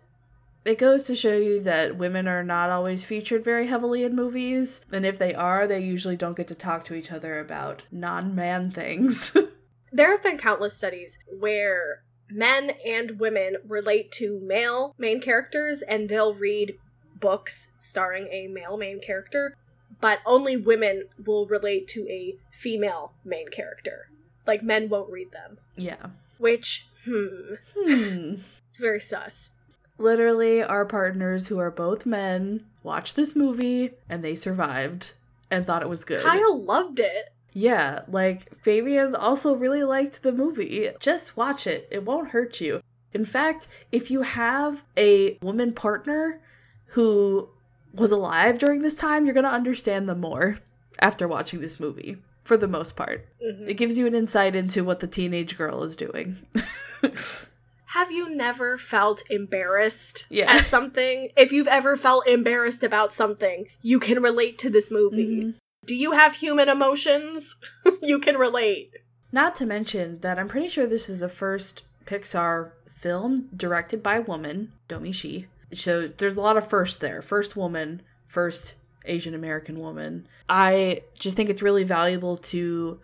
It 0.66 0.78
goes 0.78 1.04
to 1.04 1.16
show 1.16 1.38
you 1.38 1.62
that 1.62 1.96
women 1.96 2.28
are 2.28 2.44
not 2.44 2.70
always 2.70 3.06
featured 3.06 3.46
very 3.46 3.68
heavily 3.68 4.04
in 4.04 4.14
movies. 4.14 4.82
And 4.92 5.06
if 5.06 5.18
they 5.18 5.34
are, 5.34 5.66
they 5.66 5.80
usually 5.80 6.18
don't 6.18 6.36
get 6.36 6.50
to 6.50 6.56
talk 6.56 6.84
to 6.86 6.96
each 6.96 7.12
other 7.12 7.40
about 7.40 7.84
non 7.92 8.36
man 8.36 8.72
things. 8.72 9.36
There 9.92 10.12
have 10.12 10.24
been 10.24 10.38
countless 10.38 10.74
studies 10.76 11.18
where 11.28 12.04
men 12.30 12.74
and 12.86 13.20
women 13.20 13.58
relate 13.68 14.12
to 14.14 14.40
male 14.40 14.94
main 14.98 15.20
characters 15.20 15.82
and 15.82 16.08
they'll 16.10 16.34
read 16.34 16.78
books 17.20 17.70
starring 17.78 18.28
a 18.32 18.48
male 18.48 18.78
main 18.78 19.02
character, 19.02 19.56
but 20.00 20.20
only 20.26 20.56
women 20.56 21.04
will 21.26 21.48
relate 21.48 21.88
to 21.90 22.08
a 22.10 22.36
female 22.52 23.14
main 23.26 23.48
character. 23.50 24.10
Like 24.48 24.64
men 24.64 24.90
won't 24.90 25.12
read 25.12 25.32
them. 25.32 25.58
yeah. 25.76 26.08
Which, 26.38 26.88
hmm, 27.04 27.56
Hmm. 27.76 28.36
it's 28.70 28.78
very 28.80 29.00
sus. 29.02 29.50
Literally, 29.98 30.64
our 30.64 30.86
partners 30.86 31.50
who 31.50 31.60
are 31.60 31.70
both 31.72 32.06
men 32.06 32.66
watched 32.84 33.18
this 33.18 33.36
movie 33.36 33.92
and 34.08 34.24
they 34.24 34.36
survived 34.36 35.12
and 35.52 35.66
thought 35.66 35.82
it 35.82 35.90
was 35.90 36.06
good. 36.06 36.24
Kyle 36.24 36.58
loved 36.64 37.00
it. 37.00 37.34
Yeah, 37.60 38.04
like 38.08 38.56
Fabian 38.64 39.16
also 39.16 39.54
really 39.54 39.84
liked 39.84 40.24
the 40.24 40.32
movie. 40.32 40.90
Just 41.00 41.36
watch 41.36 41.68
it, 41.68 41.88
it 41.92 42.06
won't 42.06 42.30
hurt 42.30 42.62
you. 42.62 42.82
In 43.14 43.26
fact, 43.26 43.68
if 43.92 44.10
you 44.10 44.22
have 44.22 44.84
a 44.96 45.38
woman 45.42 45.74
partner 45.74 46.40
who 46.94 47.50
was 47.94 48.12
alive 48.12 48.60
during 48.60 48.82
this 48.82 48.96
time, 48.96 49.26
you're 49.26 49.34
gonna 49.34 49.50
understand 49.50 50.08
them 50.08 50.22
more 50.22 50.60
after 51.00 51.28
watching 51.28 51.60
this 51.60 51.80
movie, 51.82 52.18
for 52.46 52.56
the 52.56 52.68
most 52.68 52.96
part. 52.96 53.28
Mhm. 53.44 53.68
It 53.68 53.74
gives 53.74 53.98
you 53.98 54.08
an 54.08 54.16
insight 54.16 54.56
into 54.56 54.84
what 54.86 55.02
the 55.02 55.08
teenage 55.08 55.58
girl 55.58 55.84
is 55.84 55.96
doing. 55.98 56.38
Have 57.94 58.12
you 58.12 58.34
never 58.34 58.78
felt 58.78 59.24
embarrassed 59.30 60.28
Yeah. 60.30 60.50
at 60.52 60.66
something? 60.68 61.30
If 61.36 61.52
you've 61.52 61.68
ever 61.68 61.98
felt 61.98 62.28
embarrassed 62.28 62.84
about 62.84 63.12
something, 63.12 63.68
you 63.82 64.00
can 64.00 64.22
relate 64.22 64.58
to 64.60 64.70
this 64.70 64.90
movie. 64.92 65.44
Mhm. 65.44 65.54
Do 65.90 65.96
you 65.96 66.12
have 66.12 66.36
human 66.36 66.70
emotions? 66.70 67.56
you 68.04 68.20
can 68.20 68.38
relate. 68.38 68.92
Not 69.32 69.56
to 69.56 69.66
mention 69.66 70.20
that 70.20 70.38
I'm 70.38 70.48
pretty 70.48 70.68
sure 70.68 70.86
this 70.86 71.10
is 71.10 71.18
the 71.18 71.28
first 71.28 71.82
Pixar 72.06 72.74
film 72.92 73.50
directed 73.58 74.04
by 74.04 74.18
a 74.18 74.22
woman, 74.22 74.72
Domee 74.88 75.12
Shi. 75.12 75.48
So 75.74 76.08
there's 76.08 76.36
a 76.36 76.42
lot 76.42 76.58
of 76.58 76.68
first 76.68 77.00
there. 77.00 77.24
First 77.24 77.56
woman, 77.56 78.04
first 78.28 78.76
Asian 79.06 79.34
American 79.34 79.80
woman. 79.80 80.28
I 80.48 81.02
just 81.16 81.36
think 81.36 81.50
it's 81.50 81.64
really 81.64 81.84
valuable 81.84 82.38
to 82.38 83.00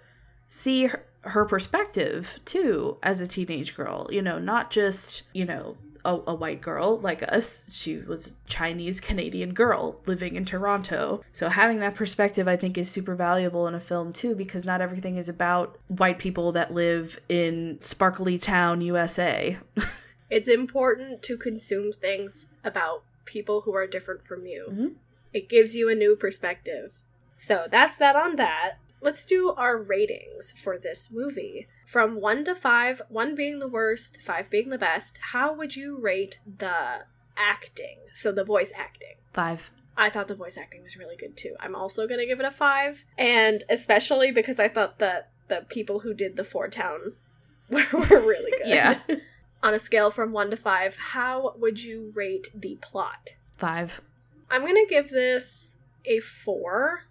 see 0.48 0.86
her, 0.86 1.08
her 1.22 1.44
perspective 1.44 2.40
too 2.46 3.00
as 3.02 3.20
a 3.20 3.28
teenage 3.28 3.76
girl. 3.76 4.08
You 4.12 4.22
know, 4.22 4.38
not 4.38 4.70
just, 4.70 5.24
you 5.34 5.46
know, 5.46 5.76
a, 6.06 6.22
a 6.28 6.34
white 6.36 6.62
girl 6.62 7.00
like 7.00 7.24
us. 7.24 7.66
She 7.70 7.98
was 7.98 8.32
a 8.32 8.50
Chinese 8.50 9.02
Canadian 9.02 9.54
girl 9.54 10.00
living 10.06 10.36
in 10.36 10.46
Toronto. 10.46 11.24
So 11.34 11.50
having 11.50 11.80
that 11.80 11.96
perspective 11.96 12.48
I 12.48 12.56
think 12.56 12.78
is 12.78 12.90
super 12.90 13.16
valuable 13.16 13.68
in 13.68 13.74
a 13.76 13.80
film 13.80 14.14
too 14.14 14.36
because 14.36 14.64
not 14.64 14.82
everything 14.82 15.18
is 15.18 15.28
about 15.28 15.78
white 15.88 16.20
people 16.20 16.52
that 16.54 16.74
live 16.74 17.20
in 17.28 17.80
sparkly 17.82 18.38
town 18.38 18.82
USA. 18.82 19.58
It's 20.28 20.48
important 20.48 21.22
to 21.24 21.38
consume 21.38 21.92
things 21.92 22.48
about 22.64 23.04
people 23.26 23.62
who 23.62 23.76
are 23.76 23.86
different 23.86 24.26
from 24.26 24.46
you. 24.48 24.68
Mhm. 24.72 24.96
It 25.34 25.48
gives 25.50 25.76
you 25.76 25.88
a 25.88 25.96
new 25.96 26.16
perspective. 26.16 27.00
So 27.36 27.68
that's 27.70 27.96
that 27.98 28.16
on 28.16 28.36
that. 28.38 28.78
Let's 29.02 29.24
do 29.24 29.52
our 29.56 29.78
ratings 29.78 30.52
for 30.52 30.78
this 30.80 31.10
movie. 31.12 31.68
From 31.86 32.20
1 32.20 32.46
to 32.46 32.56
5, 32.56 33.04
1 33.10 33.36
being 33.36 33.60
the 33.60 33.68
worst, 33.68 34.22
5 34.22 34.50
being 34.50 34.70
the 34.70 34.78
best, 34.78 35.20
how 35.32 35.54
would 35.54 35.76
you 35.76 35.98
rate 35.98 36.40
the 36.46 37.06
acting? 37.38 38.00
So 38.14 38.32
the 38.32 38.44
voice 38.44 38.74
acting. 38.76 39.16
5. 39.34 39.72
I 39.98 40.10
thought 40.10 40.28
the 40.28 40.36
voice 40.36 40.58
acting 40.58 40.84
was 40.84 40.98
really 40.98 41.16
good 41.16 41.38
too. 41.38 41.56
I'm 41.60 41.76
also 41.76 42.08
going 42.08 42.20
to 42.20 42.26
give 42.26 42.40
it 42.40 42.46
a 42.46 42.52
5, 42.52 43.06
and 43.18 43.64
especially 43.70 44.32
because 44.32 44.60
I 44.60 44.68
thought 44.68 45.00
that 45.00 45.30
the 45.48 45.66
people 45.70 46.00
who 46.00 46.14
did 46.14 46.36
the 46.36 46.44
Four 46.44 46.68
Town 46.68 47.14
were, 47.70 47.86
were 47.94 48.20
really 48.20 48.52
good. 48.52 48.68
Yeah. 48.68 49.00
On 49.64 49.74
a 49.74 49.80
scale 49.80 50.12
from 50.12 50.32
1 50.32 50.52
to 50.52 50.58
5, 50.58 50.98
how 50.98 51.54
would 51.58 51.84
you 51.84 52.12
rate 52.14 52.50
the 52.54 52.78
plot? 52.82 53.36
Five. 53.58 54.02
I'm 54.50 54.62
going 54.62 54.76
to 54.76 54.86
give 54.88 55.10
this 55.10 55.78
a 56.04 56.20
4 56.20 57.06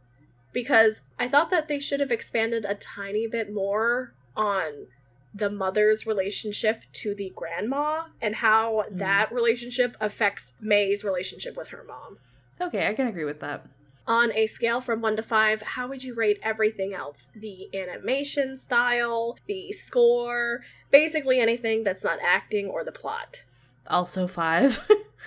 because 0.53 1.03
I 1.19 1.27
thought 1.27 1.51
that 1.51 1.69
they 1.69 1.81
should 1.81 2.01
have 2.01 2.13
expanded 2.13 2.65
a 2.65 2.75
tiny 2.75 3.27
bit 3.27 3.53
more 3.53 4.15
on 4.37 4.87
the 5.35 5.51
mother's 5.51 6.07
relationship 6.07 6.83
to 6.93 7.15
the 7.15 7.33
grandma 7.35 8.05
and 8.21 8.37
how 8.37 8.85
Mm. 8.91 8.99
that 8.99 9.33
relationship 9.33 9.97
affects 10.01 10.55
May's 10.61 11.03
relationship 11.03 11.57
with 11.57 11.69
her 11.69 11.83
mom. 11.85 12.19
Okay, 12.61 12.87
I 12.87 12.95
can 12.95 13.09
agree 13.09 13.25
with 13.25 13.41
that. 13.41 13.67
On 14.07 14.31
a 14.33 14.47
scale 14.47 14.81
from 14.81 15.01
1 15.01 15.17
to 15.17 15.23
5, 15.23 15.63
how 15.63 15.89
would 15.89 16.05
you 16.05 16.15
rate 16.15 16.39
everything 16.43 16.93
else? 16.95 17.29
The 17.35 17.69
animation 17.75 18.57
style, 18.57 19.39
the 19.47 19.73
score, 19.73 20.61
basically 20.91 21.41
anything 21.41 21.83
that's 21.85 22.05
not 22.05 22.19
acting 22.23 22.67
or 22.69 22.85
the 22.85 22.93
plot. 22.93 23.43
Also 23.89 24.29
five. 24.29 24.79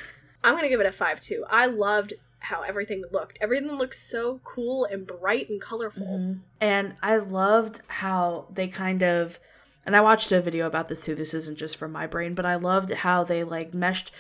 I'm 0.44 0.54
going 0.54 0.64
to 0.64 0.70
give 0.70 0.80
it 0.80 0.86
a 0.86 0.92
5 0.92 1.20
too. 1.20 1.44
I 1.50 1.66
loved 1.66 2.14
how 2.40 2.62
everything 2.62 3.04
looked. 3.12 3.38
Everything 3.42 3.72
looked 3.78 3.96
so 3.96 4.40
cool 4.44 4.86
and 4.86 5.06
bright 5.06 5.50
and 5.50 5.60
colorful. 5.62 6.06
Mhm. 6.08 6.40
And 6.62 6.96
I 7.02 7.18
loved 7.18 7.82
how 7.88 8.48
they 8.54 8.68
kind 8.68 9.04
of 9.04 9.40
and 9.86 9.96
I 9.96 10.02
watched 10.02 10.34
a 10.34 10.42
video 10.42 10.68
about 10.68 10.90
this 10.90 11.06
too. 11.06 11.16
This 11.16 11.34
isn't 11.34 11.58
just 11.58 11.78
from 11.78 11.94
my 11.94 12.08
brain, 12.08 12.34
but 12.34 12.46
I 12.46 12.56
loved 12.56 12.92
how 12.92 13.24
they 13.24 13.46
like 13.46 13.74
meshed 13.74 14.12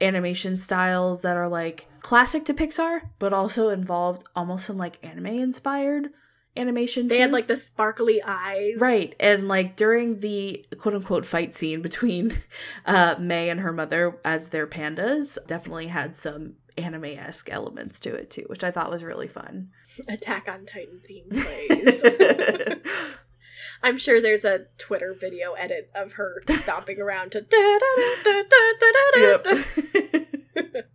animation 0.00 0.56
styles 0.56 1.22
that 1.22 1.36
are 1.36 1.48
like 1.48 1.86
classic 2.00 2.44
to 2.46 2.54
Pixar, 2.54 3.02
but 3.20 3.32
also 3.32 3.68
involved 3.68 4.24
almost 4.34 4.66
some 4.66 4.76
like 4.76 4.98
anime 5.04 5.26
inspired 5.26 6.10
animation. 6.56 7.06
They 7.06 7.20
had 7.20 7.30
like 7.32 7.46
the 7.46 7.56
sparkly 7.56 8.20
eyes. 8.22 8.78
Right. 8.78 9.14
And 9.20 9.46
like 9.46 9.76
during 9.76 10.18
the 10.20 10.66
quote 10.78 10.94
unquote 10.94 11.24
fight 11.24 11.54
scene 11.54 11.82
between 11.82 12.32
uh 12.86 13.14
May 13.20 13.48
and 13.48 13.60
her 13.60 13.72
mother 13.72 14.18
as 14.24 14.48
their 14.48 14.66
pandas, 14.66 15.38
definitely 15.46 15.86
had 15.86 16.16
some 16.16 16.56
anime 16.76 17.04
esque 17.04 17.50
elements 17.50 18.00
to 18.00 18.14
it 18.14 18.30
too, 18.30 18.44
which 18.46 18.64
I 18.64 18.70
thought 18.70 18.90
was 18.90 19.02
really 19.02 19.28
fun. 19.28 19.70
Attack 20.08 20.48
on 20.48 20.66
Titan 20.66 21.00
theme 21.06 21.28
plays. 21.30 22.04
I'm 23.82 23.98
sure 23.98 24.20
there's 24.20 24.44
a 24.44 24.66
Twitter 24.78 25.14
video 25.18 25.52
edit 25.52 25.90
of 25.94 26.14
her 26.14 26.42
stomping 26.54 27.00
around 27.00 27.32
to. 27.32 27.46
Yep. 29.16 30.86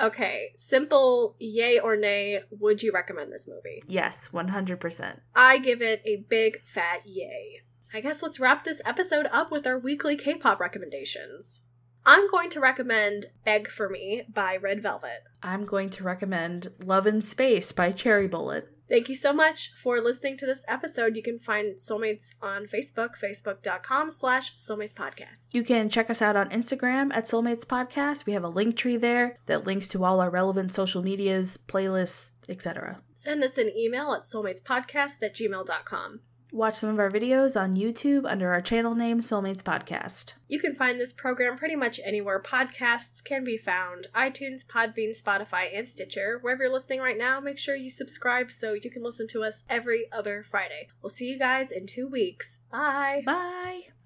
Okay, 0.00 0.50
simple 0.56 1.36
yay 1.38 1.78
or 1.78 1.96
nay. 1.96 2.40
Would 2.50 2.82
you 2.82 2.90
recommend 2.90 3.32
this 3.32 3.46
movie? 3.46 3.82
yes, 3.86 4.30
100%. 4.32 5.20
I 5.36 5.58
give 5.58 5.80
it 5.80 6.02
a 6.04 6.24
big 6.28 6.62
fat 6.64 7.02
yay. 7.06 7.60
I 7.94 8.00
guess 8.00 8.20
let's 8.20 8.40
wrap 8.40 8.64
this 8.64 8.82
episode 8.84 9.28
up 9.30 9.52
with 9.52 9.64
our 9.64 9.78
weekly 9.78 10.16
K 10.16 10.34
pop 10.34 10.58
recommendations. 10.58 11.60
I'm 12.04 12.28
going 12.30 12.50
to 12.50 12.60
recommend 12.60 13.26
Beg 13.44 13.68
for 13.68 13.88
Me 13.88 14.24
by 14.32 14.56
Red 14.56 14.82
Velvet. 14.82 15.22
I'm 15.42 15.64
going 15.64 15.90
to 15.90 16.04
recommend 16.04 16.72
Love 16.84 17.06
in 17.06 17.22
Space 17.22 17.70
by 17.72 17.92
Cherry 17.92 18.26
Bullet. 18.26 18.68
Thank 18.88 19.08
you 19.08 19.14
so 19.14 19.32
much 19.32 19.72
for 19.74 20.00
listening 20.00 20.36
to 20.38 20.46
this 20.46 20.64
episode. 20.68 21.16
You 21.16 21.22
can 21.22 21.38
find 21.38 21.76
Soulmates 21.76 22.34
on 22.42 22.66
Facebook, 22.66 23.18
facebook.com 23.18 24.10
slash 24.10 24.56
Soulmates 24.56 24.92
Podcast. 24.92 25.48
You 25.52 25.62
can 25.62 25.88
check 25.88 26.10
us 26.10 26.20
out 26.20 26.36
on 26.36 26.50
Instagram 26.50 27.10
at 27.14 27.24
Soulmates 27.24 27.64
Podcast. 27.64 28.26
We 28.26 28.34
have 28.34 28.44
a 28.44 28.48
link 28.48 28.76
tree 28.76 28.98
there 28.98 29.38
that 29.46 29.66
links 29.66 29.88
to 29.88 30.04
all 30.04 30.20
our 30.20 30.28
relevant 30.28 30.74
social 30.74 31.02
medias, 31.02 31.58
playlists, 31.68 32.32
etc. 32.48 33.00
Send 33.14 33.42
us 33.42 33.56
an 33.56 33.70
email 33.74 34.12
at 34.12 34.24
soulmatespodcast 34.24 35.22
at 35.22 35.34
gmail.com. 35.34 36.20
Watch 36.52 36.74
some 36.74 36.90
of 36.90 36.98
our 36.98 37.10
videos 37.10 37.58
on 37.58 37.76
YouTube 37.76 38.30
under 38.30 38.52
our 38.52 38.60
channel 38.60 38.94
name, 38.94 39.20
Soulmates 39.20 39.62
Podcast. 39.62 40.34
You 40.48 40.60
can 40.60 40.74
find 40.74 41.00
this 41.00 41.14
program 41.14 41.56
pretty 41.56 41.76
much 41.76 41.98
anywhere 42.04 42.42
podcasts 42.42 43.24
can 43.24 43.42
be 43.42 43.56
found 43.56 44.08
iTunes, 44.14 44.62
Podbean, 44.62 45.18
Spotify, 45.18 45.70
and 45.74 45.88
Stitcher. 45.88 46.38
Wherever 46.42 46.64
you're 46.64 46.72
listening 46.72 47.00
right 47.00 47.16
now, 47.16 47.40
make 47.40 47.56
sure 47.56 47.74
you 47.74 47.88
subscribe 47.88 48.52
so 48.52 48.74
you 48.74 48.90
can 48.90 49.02
listen 49.02 49.26
to 49.28 49.42
us 49.42 49.64
every 49.70 50.12
other 50.12 50.42
Friday. 50.42 50.88
We'll 51.00 51.08
see 51.08 51.30
you 51.30 51.38
guys 51.38 51.72
in 51.72 51.86
two 51.86 52.06
weeks. 52.06 52.60
Bye. 52.70 53.22
Bye! 53.24 54.01